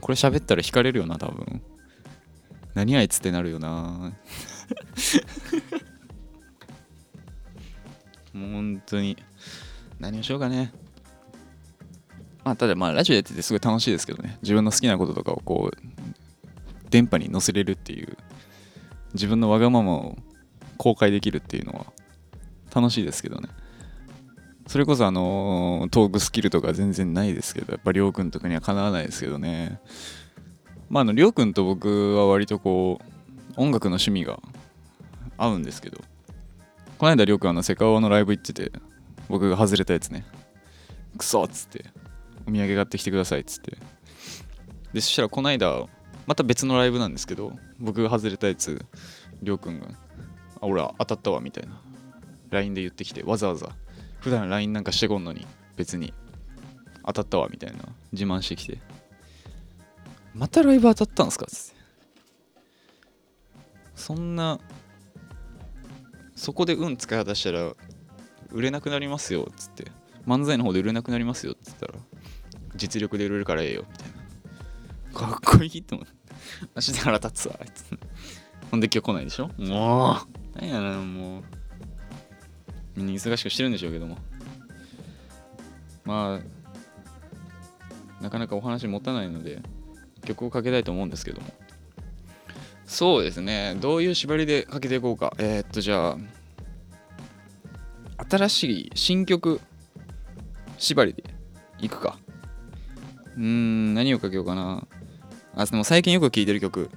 [0.00, 1.60] これ喋ったら惹かれるよな多分。
[2.72, 3.68] 何あいつってなるよな。
[8.32, 9.16] もう本当に。
[9.98, 10.72] 何をしようかね。
[12.44, 14.38] まあただまあラジオやっててすごい楽しいですけどね。
[14.42, 15.76] 自分の好きなこととかをこう
[16.88, 18.16] 電波に乗せれるっていう。
[19.14, 20.16] 自分のわがままを
[20.76, 21.86] 公開できるっていうのは
[22.72, 23.48] 楽しいですけどね
[24.72, 29.82] それこそあのトークスキルとか全然ないですけどやっぱりょうくんとかにはかなわないですけどね。
[30.88, 34.40] まああのりょうくんと僕は割とこう音楽の趣味が
[35.36, 35.98] 合うんですけど。
[36.96, 38.72] この間りょうくんあのセカオワのライブ行ってて
[39.28, 40.24] 僕が外れたやつね。
[41.18, 41.84] クソっつって
[42.48, 43.76] お土産買ってきてくださいっつって。
[44.94, 45.84] でそしたらこの間
[46.26, 48.82] また別のライブなんですけど僕が外れたやつ
[49.42, 49.88] りょうくんが
[50.62, 51.78] 「あ俺当たったわ」みたいな。
[52.48, 53.68] LINE で言ってきてわざわざ
[54.22, 55.46] 普段 LINE なんかしてこんのに
[55.76, 56.14] 別に。
[57.04, 57.78] 当たったわみたいな。
[58.12, 58.78] 自慢してきて。
[60.34, 61.46] またライブ当たったんすか？
[61.46, 61.76] つって
[63.96, 64.60] そんな
[66.36, 67.72] そこで運使い果たしたら
[68.50, 69.90] 売れなくなりますよっつって。
[70.26, 71.94] 漫才の方で売れなくなりますよっつったら。
[72.76, 74.08] 実力で売れるからええよみたい
[75.28, 75.34] な。
[75.34, 76.12] かっこいいと思って。
[76.76, 77.84] 足で腹立つわあいつ。
[78.70, 79.50] ほんで今日来ないでしょ？
[79.58, 80.58] もう。
[80.58, 81.42] 何やなもう。
[82.96, 84.18] みんな忙しくしてるんでしょうけども。
[86.04, 89.60] まあなかなかお話持たないので
[90.24, 91.52] 曲をかけたいと思うんですけども。
[92.86, 93.76] そうですね。
[93.80, 95.34] どういう縛りでかけていこうか。
[95.38, 96.18] えー、っとじゃあ
[98.28, 99.60] 新しい新曲
[100.78, 101.24] 縛りで
[101.80, 102.18] いくか。
[103.36, 104.86] うーん何をかけようかな。
[105.54, 106.90] あでも最近よく聴いてる曲。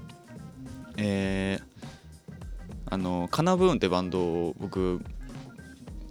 [0.98, 1.64] えー、
[2.86, 5.02] あのカナブーンってバンドを僕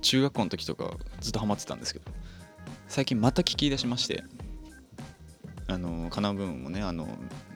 [0.04, 2.12] 中学校の時とかずっとハマってたんですけど
[2.88, 4.22] 最近また聴き出しまして
[5.66, 7.08] あのカナブーンもねあの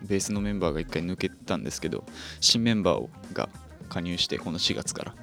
[0.03, 2.05] ベースのメンバーが一回抜けたんですけど
[2.41, 3.51] 新メンバーが
[3.91, 5.15] 加入してこの4月から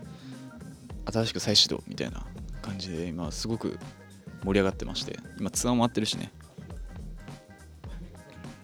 [1.11, 2.25] 新しく再始動みたいな
[2.61, 3.79] 感じで今すごく
[4.43, 6.31] 盛り上がってまして今ツアーもあってるしね。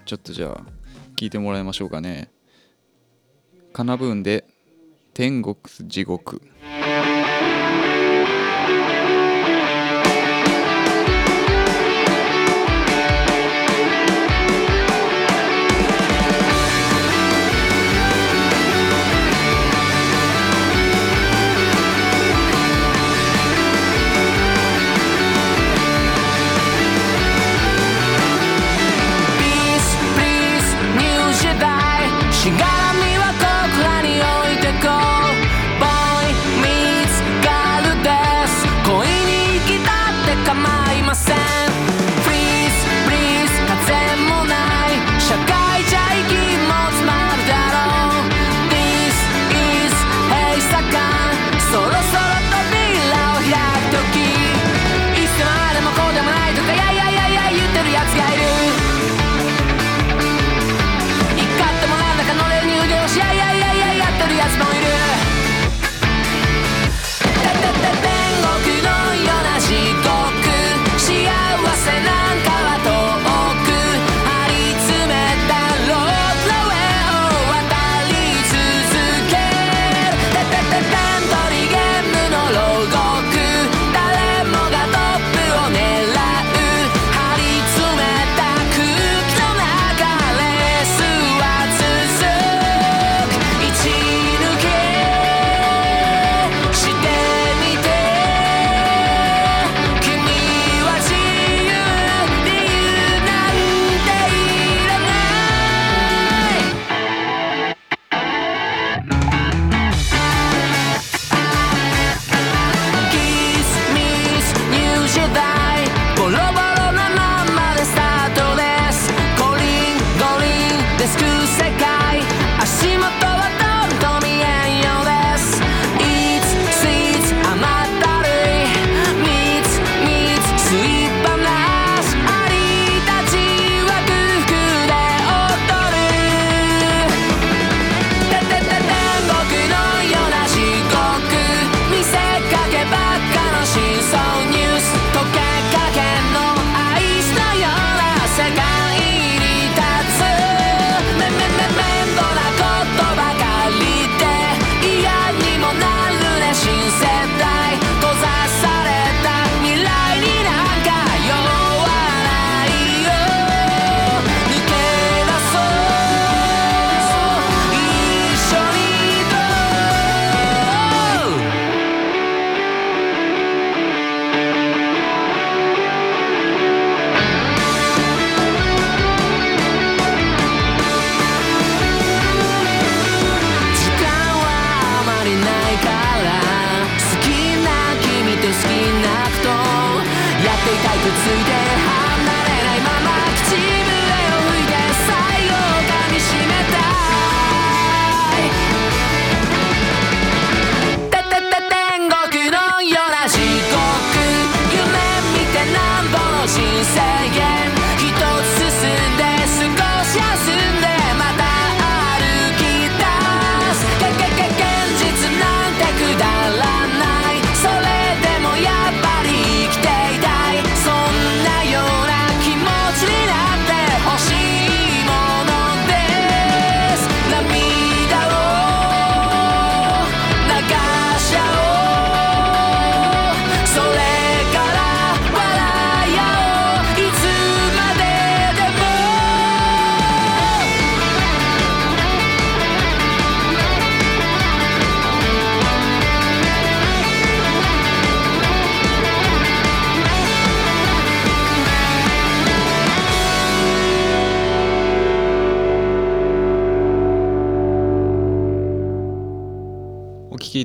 [0.05, 0.62] ちょっとじゃあ
[1.16, 2.32] 聞いてもらいましょうかね。
[3.74, 4.45] カナブーンで
[5.14, 5.55] 天国
[5.88, 6.41] 地獄。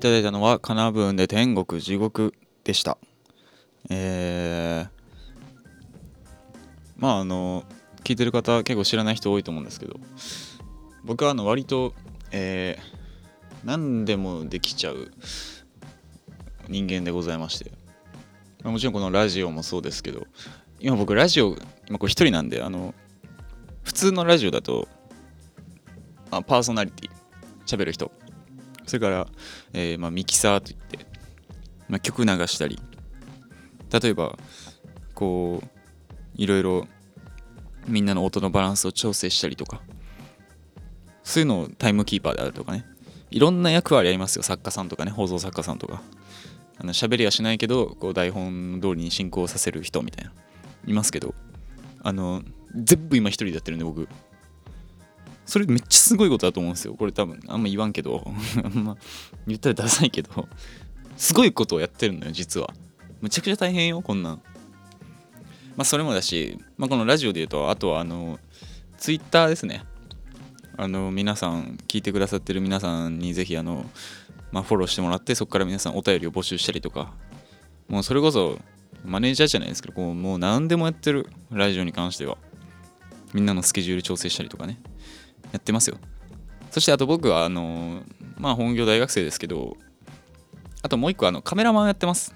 [0.07, 2.33] ただいたのは、カナブーンで天国地獄
[2.63, 2.97] でした。
[3.91, 4.89] えー、
[6.97, 7.65] まああの、
[8.05, 9.99] 聞いてる方結構知らない人多いと思うんですけど、
[11.03, 11.93] 僕はあの割と、
[12.31, 15.11] えー、何でもできちゃう
[16.69, 17.73] 人間でございまして、
[18.63, 20.25] もちろんこのラジオもそうですけど、
[20.79, 21.57] 今僕ラジオ、
[21.89, 22.95] 今これ一人なんで、あの、
[23.83, 24.87] 普通のラジオだと、
[26.31, 27.11] あパーソナリティ、
[27.67, 28.13] 喋る人、
[28.87, 29.27] それから、
[29.73, 30.99] えーまあ、ミキサーといって、
[31.89, 32.79] まあ、曲流したり
[33.93, 34.39] 例えば
[35.15, 35.69] こう
[36.35, 36.87] いろいろ
[37.87, 39.81] みんなの音のバランスを調整したりとか
[41.27, 42.87] そういうのをタイムキーパーであるとかね。
[43.33, 44.45] いろんな役割ありますよ。
[44.45, 45.11] 作家さんとかね。
[45.11, 46.01] 放送作家さんとか。
[46.79, 50.33] あの喋りはしないけどこう台本通りに進行させる人みたいな。
[50.87, 51.35] いますけど。
[52.03, 52.43] あの
[52.77, 54.09] 全部今一人でやってるんで僕。
[55.47, 56.95] それめっちゃすごいことだと思うんですよ。
[56.95, 58.23] これ多分あんま言わんけど、
[58.63, 58.97] あんま
[59.47, 60.49] 言ったらダサいけど、
[61.17, 62.75] すごいことをやってるのよ、実は。
[63.21, 64.43] むちゃくちゃ大変よ、こんなん。
[65.77, 68.41] まあそれもだし、まあ、このラジオで言うと、あとはあの、
[68.99, 69.85] ツイッターですね。
[70.77, 73.89] あの、皆さん、聞いてくださってる皆さんにぜひあの、
[74.53, 77.15] まあ、フォローしてもらって、そこから皆さんお便りを募集したりとか、
[77.89, 78.59] もうそれこそ、
[79.05, 82.37] マネージャーじゃないですけど、こうもう何でもやってる、ラジオに関しては。
[83.33, 84.79] みんなのスケジュール調整したりとかね。
[85.57, 85.99] やってますよ。
[86.71, 88.03] そしてあと僕はあの
[88.37, 89.77] まあ本業大学生ですけど
[90.83, 92.35] あともう一個あのカメラマンやってます。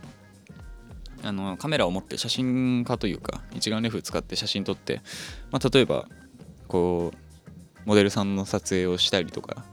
[1.22, 5.02] あのカメラを持って写真家というか一眼レフ使って写真撮って、
[5.50, 6.08] まあ、例えば
[6.66, 7.18] こう
[7.84, 9.64] モデルさんの撮影をしたりとか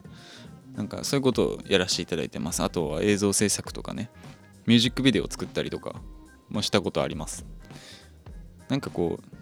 [0.75, 2.61] なんかそういうことをやらせていただいてます。
[2.61, 4.09] あとは映像制作とかね
[4.65, 5.95] ミュージックビデオを作ったりとか
[6.49, 7.45] もしたことあります。
[8.67, 9.37] なんかこう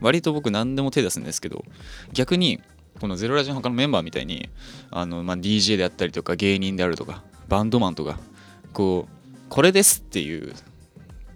[0.00, 1.64] 割と僕何でも手出すんですけど
[2.12, 2.60] 逆に
[3.00, 4.50] このゼロラジの他のメンバーみたいに
[4.90, 8.18] あの、まあ、DJ であったりとか芸人であるとかバンドマンとか
[8.74, 10.54] こうこれですっていう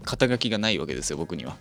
[0.05, 1.57] 肩書きがないわけですよ僕には。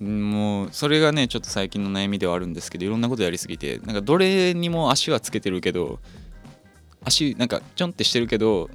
[0.00, 6.00] もうそれがねちょっと最近の悩みではあるんですけどいろんなことやりすぎてなんかどれにも足はつけてるけど
[7.04, 8.70] 足なんかちょんってしてるけど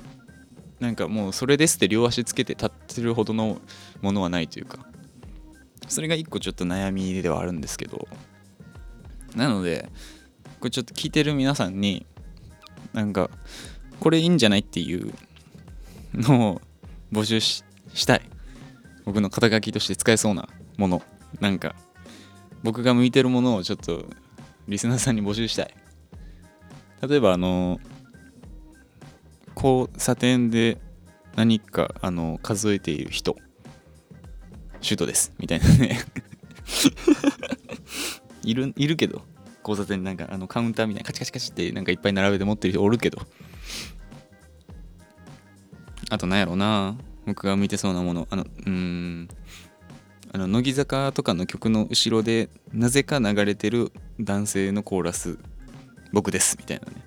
[0.80, 3.60] なんかもうそれですって両足つけて立ってるほどの
[4.04, 4.86] ものはないというか
[5.88, 8.08] それが一個ちょっと悩みではあるんですけど。
[9.36, 9.90] なので
[10.60, 12.06] これちょっと聞いてる皆さんに
[12.94, 13.30] なんか
[14.00, 15.14] これいいんじゃないっていう
[16.14, 16.62] のを
[17.12, 17.64] 募集し
[18.06, 18.22] たい。
[19.06, 21.02] 僕の肩書きとして使えそうなもの。
[21.40, 21.76] なんか
[22.64, 24.06] 僕が向いてるものをちょっと
[24.68, 25.76] リスナーさんに募集したい。
[27.08, 27.80] 例えばあの
[29.56, 30.80] 交差点で
[31.36, 33.36] 何かあの数えている人。
[34.82, 35.34] シュートです。
[35.38, 36.00] みたいなね。
[38.46, 39.22] いるいるけど
[39.68, 43.20] 交差点なんかあのカウンターみたいなカチカチカチってなんかいっぱい並べて持ってる人おるけど。
[46.12, 48.28] あとなんやろうな僕が見てそうなもの。
[48.30, 49.28] あのうん。
[50.32, 55.40] あの乃木坂とかの曲の後ろでなぜか流れてる男性のコーラス
[56.12, 57.02] 僕ですみたいなね。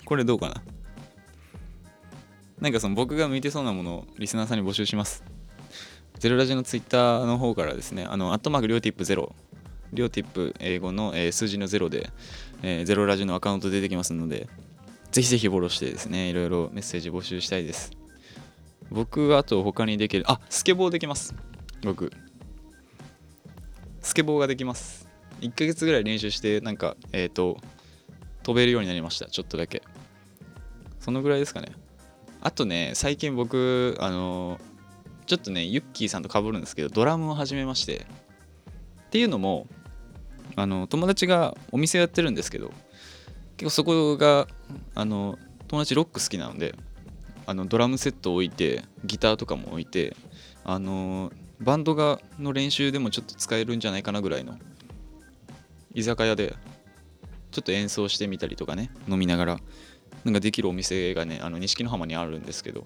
[0.04, 0.62] これどうかな？
[2.60, 5.22] なんかその僕が向いてそうなものをリスナーさんに募集します。
[6.18, 9.34] ゼロラジのツイッターの方からですね、あの、アットマーク、りょうティップゼロ、
[9.92, 12.10] りょうティップ英語の、えー数字のゼロで、
[12.62, 14.48] えーゼロラジのアカウント出てきますので、
[15.10, 17.90] ぜひぜひフォローしてですね、いろいろメッセージ募集したいです。
[18.90, 21.34] 僕はあと他にできる、あ、スケボーできます。
[21.82, 22.12] 僕。
[24.00, 25.08] スケボーができます。
[25.40, 27.58] 1ヶ月ぐらい練習して、なんか、えっ、と、
[28.42, 29.26] 飛べるようになりました。
[29.26, 29.82] ちょっとだけ。
[31.00, 31.72] そのぐらいですかね。
[32.44, 34.60] あとね最近僕あの
[35.26, 38.06] ちょっとねユッキーさんと被るんですけどドラムを始めまして。
[39.14, 39.68] っていうのも
[40.56, 42.72] あの友達がお店やってるんですけど
[43.56, 44.48] 結構そこが
[44.96, 46.74] あの友達ロック好きなので
[47.46, 50.16] あのドラムセットを置いてギターとかも置いて
[50.64, 54.58] あのバンドがの練習でもちょっと使えるんじゃないかなぐらいの
[55.94, 56.56] 居酒屋で
[57.52, 59.58] ちょっと演奏してみたりとかね飲みながら
[60.24, 62.84] なんかできるお店がねあの錦の浜にあるんですけど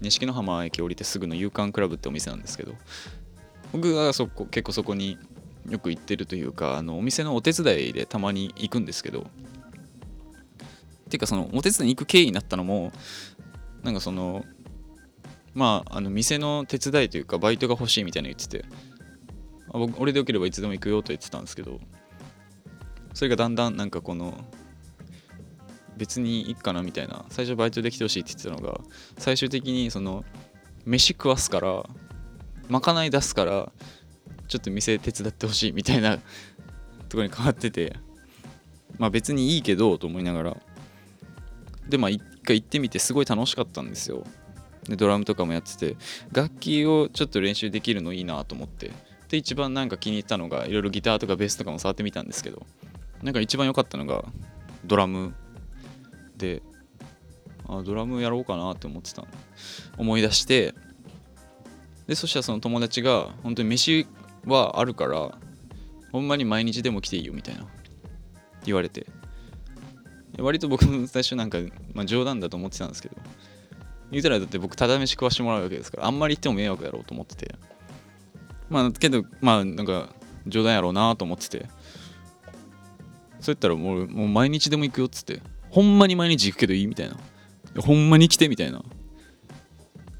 [0.00, 2.74] 錦の浜駅降りてすぐの夕刊クラブってお店なんですけど
[3.72, 5.18] 僕がそこ結構そこに
[5.68, 9.26] よく行ってるというかあのお店のお手伝いでたまに行くんですけど
[11.10, 12.92] ていうかそのお手伝いに行く経緯になったのも
[13.82, 14.44] なんかその
[15.52, 18.64] まああの店の手伝いというかバイトが欲しいみたいなの言ってて
[19.72, 21.78] 僕俺でよければいつでも行くよと言ってたんですけど
[23.12, 24.44] それがだんだんなんかこの
[26.00, 27.26] 別にいいかなみたいな。
[27.28, 28.80] 最初バイトで来てほしいって言ってたのが
[29.18, 30.24] 最終的にその
[30.86, 31.84] 飯食わすから
[32.70, 33.70] まかない出すから
[34.48, 36.16] ちょっと店手伝ってほしいみたいな
[37.10, 37.96] とこに変わってて
[38.96, 40.56] まあ別にいいけどと思いながら。
[41.86, 44.24] でまあ一回行ってみてすごい楽しかったんですよ。
[44.88, 45.96] でドラムとかもやってて
[46.32, 48.90] 楽器をちょっと練習できるのいいなと思って。
[49.28, 52.66] で一番なんか気に入ったのがいろいろギターとかベースとかも触ってみたんですけど
[53.22, 54.24] なんか一番良かったのが
[54.84, 55.34] ドラム
[56.40, 56.62] で
[57.68, 59.28] あドラムやろうかなって思ってたの。
[59.98, 60.74] 思い出して。
[62.08, 64.06] でそしたらその友達が本当に飯
[64.44, 65.38] はあるから
[66.10, 67.66] ほんまに毎日でも来ていいよみたいな
[68.64, 69.06] 言われて。
[70.38, 71.58] 割と僕も最初なんか、
[71.92, 73.16] まあ、冗談だと思ってたんですけど
[74.10, 77.54] 言うたらだって僕ただ飯食わしてもらうわけですからあんまり言っても迷惑だろうと思ってて。
[78.70, 80.08] まあけどまあなんか
[80.46, 81.66] 冗談やろうなと思ってて。
[83.40, 85.42] そう言ったらもうもう毎日でも行くよっつって。
[85.70, 87.16] ほんまに毎日行くけどいいみたいな。
[87.80, 88.82] ほんまに来てみたいな。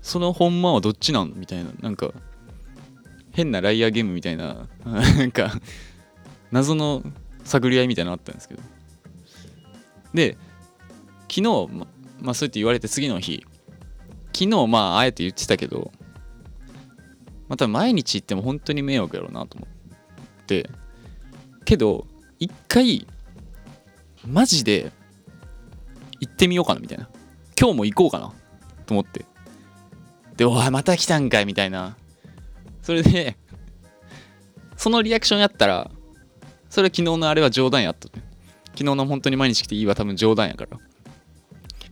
[0.01, 1.71] そのほんまはどっちなんみたいな。
[1.81, 2.13] なんか
[3.33, 4.69] 変なライアーゲームみたいな。
[4.85, 5.53] なんか
[6.53, 7.03] 謎の
[7.45, 8.63] 探り合いみたいなのあったんですけど。
[10.15, 10.37] で
[11.29, 11.87] 昨日ま
[12.21, 13.45] まあそうやって言われて次の日。
[14.33, 15.91] 昨日まああえて言ってたけど
[17.49, 20.71] また毎日行っても本当に迷惑やろうなと思って。
[21.65, 22.07] けど
[22.39, 23.07] 一回
[24.27, 24.93] マジで
[26.21, 27.09] 行ってみようかなみたいな。
[27.59, 28.33] 今日も行こうかな。
[28.87, 29.25] と思って。
[30.37, 31.97] でおいまた来たんかいみたいな。
[32.83, 33.37] それで
[34.77, 35.91] そのリアクションやったら
[36.71, 38.25] それは昨日のあれは冗談やったね
[38.69, 40.79] 昨日の本当に毎日来ていいは多分冗談やから。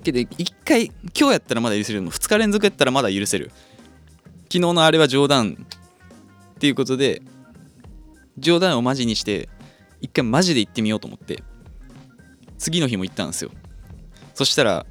[0.02, 2.10] けど一回今日やったらまだ許せるの。
[2.10, 3.50] 2日連続やったらまだ許せる。
[4.44, 5.66] 昨日のあれは冗談
[6.54, 7.20] っていうことで
[8.38, 9.48] 冗談をマジにして
[10.00, 11.42] 一回マジで行ってみようと思って。
[12.58, 13.50] 次の日も行ったんですよ。
[14.38, 14.86] そしたら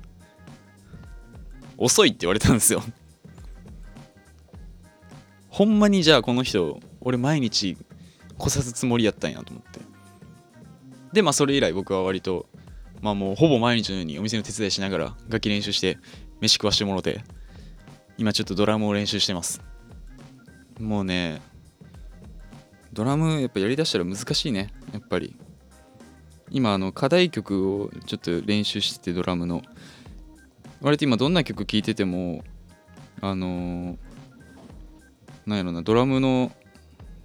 [1.78, 2.84] 遅いって言われたんですよ。
[5.48, 7.78] ほんまにじゃあこの人俺毎日
[8.38, 9.80] 来さすつもりやったんやと思って。
[11.14, 12.50] でまあそれ以来僕は割と
[13.00, 15.98] まあもうほぼ毎日のようにお店の手伝いしながら楽器練習して
[16.42, 17.24] 飯食わしてもろて
[18.18, 19.62] 今ちょっとドラムを練習してます。
[20.78, 21.42] もうね
[22.92, 25.38] ドラムやっぱやりだしたら難しいねやっぱり。
[26.50, 29.62] 今あの課題曲をちょっと練習しててドラムの。
[30.82, 32.44] 割と今どんな曲聴いてても
[33.22, 33.98] あのー
[35.48, 36.52] なんやろなドラムの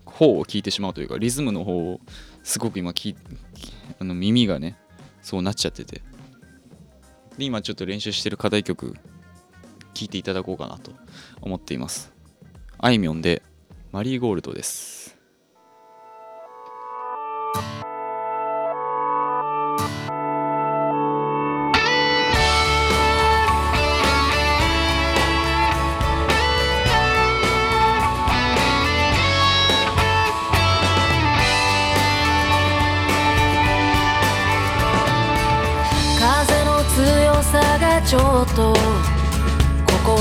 [0.06, 2.00] 方を聴いてしまうというかリズムの方を
[2.44, 3.16] すごく今き
[3.98, 4.78] あの耳がね
[5.22, 6.02] そうなっちゃってて。
[7.36, 8.94] で今ちょっと練習してる課題曲
[9.94, 10.92] 聴いていただこうかなと
[11.40, 12.12] 思っています。
[12.78, 13.42] あいみょんで
[13.90, 15.01] マリーゴールドです。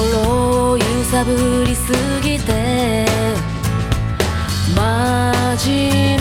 [0.01, 1.93] 心を揺さぶりす
[2.23, 3.05] ぎて
[4.75, 6.20] 真面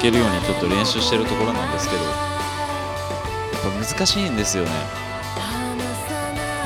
[0.00, 2.14] けるようにちょっと練習してるところなんですけどやっ
[3.62, 4.70] ぱ難しいんですよね。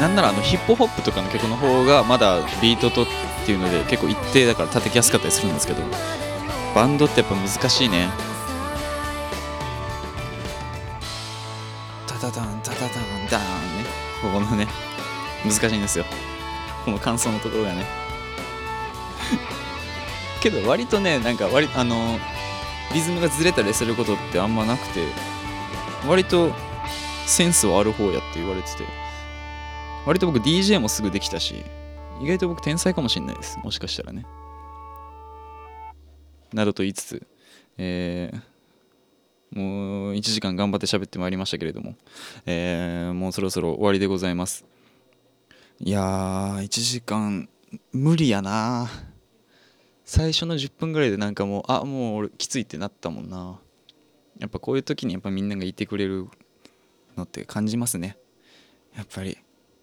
[0.01, 3.07] なんならあのヒップホップとかの曲の方がまだビートとっ
[3.47, 5.82] ていうので結構一定だから叩きやすかったりするんですけど
[6.74, 8.09] バンドってやっぱ難しいね。
[12.07, 13.85] タタタンタタタンダーンね。
[14.22, 14.66] ここのね
[15.45, 16.05] 難しいんですよ。
[16.85, 17.87] この感想のところがね。
[20.41, 22.18] けど割とねなんか割あの
[22.95, 25.05] リズムがずれたりすることってあんまなくて
[26.09, 26.53] 割と
[27.26, 28.84] センスはある方やって言われてて
[30.07, 31.57] 割と僕 DJ もすぐできたし
[32.22, 33.59] 意外と僕天才かもしれないです。
[33.64, 34.24] もしかしたらね。
[36.53, 37.26] などと言いつつ
[37.76, 41.95] えーもう1時間頑張って喋ってまいりましたけれども、
[42.47, 44.64] えーもうそろそろ終わりでございます。
[45.80, 47.49] いやー1時間
[47.92, 48.88] 無理やな
[50.05, 53.59] 最初の10分ぐらいでなんかもうあもう俺きついってなったもんな
[54.39, 56.29] やっぱこういう時にやっぱみんながいてくれる
[57.17, 58.17] のって感じますね
[58.97, 59.39] やっぱり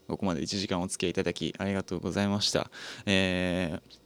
[0.08, 2.70] ここまで1時間お付き合いいただきありがとうございました
[3.06, 4.02] えー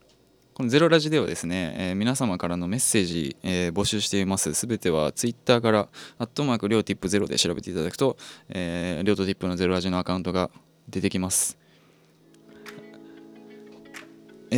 [0.55, 4.53] このゼロラジではですね、えー皆様からのメッセージ、えー募集しています。
[4.53, 8.15] すべてはツイッターから、アットマーク、りょうティップゼロで調べていただくと、
[8.47, 10.49] えー、りょうとティップのゼロラジのアカウントが
[10.87, 11.57] 出てきます。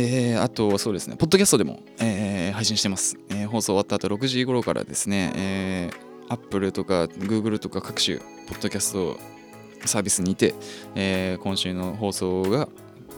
[0.00, 3.16] えーあと、そうですね、ポッドキャストでも、えー配信してます。
[3.30, 8.24] えー放送終わった後6時頃からですね、えー、Apple とか Google とか各種、ポ
[8.54, 9.18] ッドキャスト
[9.84, 10.54] サービスにて、
[10.94, 12.68] えー今週の放送が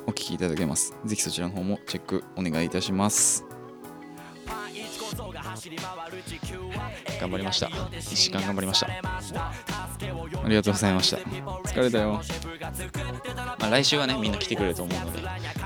[0.07, 0.95] お聞きいただけます。
[1.05, 3.45] ぜひそちらの方もチェックお願いいたします。
[7.21, 7.67] 頑張りました。
[7.67, 8.87] 1時間頑張りました。
[8.89, 11.19] ありがとうございました。
[11.19, 12.21] 疲れたよ。
[13.59, 15.19] まあ、来週はね、みんな来てくれると思うので、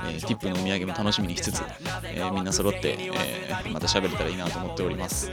[0.09, 1.63] えーティップのお土産も楽しみにしつつ、
[2.05, 5.31] えーみんな揃って、えーまた喋れたらいいなと思っております。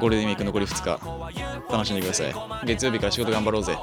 [0.00, 2.34] ゴールデンウィーク残り2日、楽しんでください。
[2.66, 3.76] 月曜日から仕事頑張ろうぜ。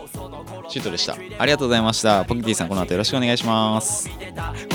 [0.67, 1.13] シュートでした。
[1.37, 2.23] ありがとうございました。
[2.25, 4.09] ポキティさん、この後よろしくお願いします。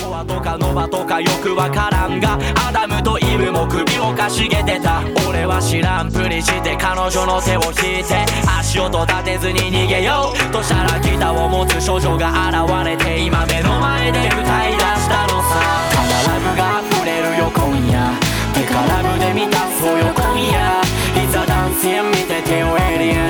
[0.03, 2.39] コアとかノバとかよくわからんが
[2.69, 8.27] アダムとイブも首をかしげてた俺は知らんぷりして彼女の手を引いて
[8.59, 10.53] 足音立てずに逃げよう。
[10.53, 15.57] としたらギターを持つ少女が現れて今目の前で歌い出したのさ。
[15.95, 18.13] ただラブが溢れるよ今夜。
[18.55, 20.23] 手からラブで満たそうよ今
[20.53, 20.83] 夜。
[21.23, 23.30] いざダンス見ててよエリア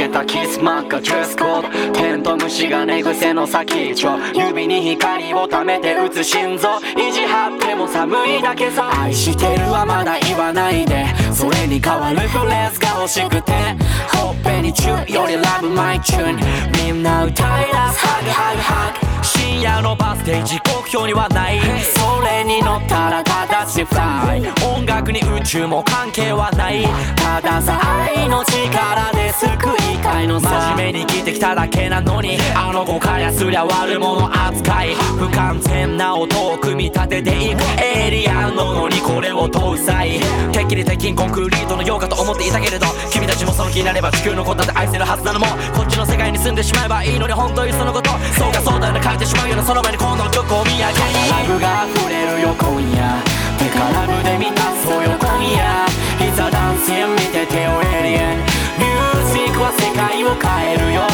[0.00, 4.18] けたキスマークドレスコードてんとう虫が寝癖の先っちょ。
[4.32, 6.78] 指に光を溜めて打つ心臓。
[6.96, 8.90] 意地張っても寒いだけさ。
[8.98, 11.04] 愛してるはまだ言わないで。
[11.32, 13.52] それに代わるフレーズが欲しくて。
[14.14, 16.40] ほっぺにチューより love my tune。
[16.86, 17.76] みんな歌い出す。
[17.76, 19.26] hug hug hug。
[19.26, 21.60] 深夜のバス停時刻表にはない。
[21.94, 24.42] それに乗ったらただしフライ。
[24.76, 26.86] 音楽に宇宙も関係はない。
[27.16, 29.46] たださ愛の力で救
[29.94, 30.74] いたいのさ。
[30.74, 34.94] 真面目に生きてきただけなのにあの子からすりゃ悪者扱い。
[34.94, 37.62] 不完全な音を組み立てていく。
[37.82, 40.20] エイリアンののにこれを搭載
[40.52, 45.46] てっきり鉄筋コンクリートのようかと思っていたけれど君たちもその気になれば地球のことだって愛せるはずなのも。
[45.74, 48.10] こっちの世界に住んでしまえばいいのに本当にそのこと。
[48.36, 50.84] そうかそうだよね書いてしまうようなその前にこの曲を見上げ。
[50.84, 50.92] ラ
[51.46, 53.22] ブが溢れるよ今夜。
[53.56, 55.86] 手から胸満たそうよ今夜。
[56.26, 58.42] いざダンス見て手をエリアン。
[58.78, 61.06] ミュージックは世界を変えるよ。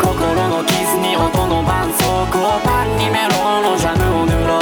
[0.00, 4.59] 心の傷に音の絆創膏パンにメロンのジャムを塗ろう。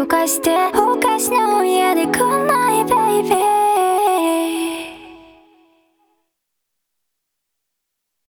[0.00, 3.49] 溶かして崩壊しの家で来ないベイビー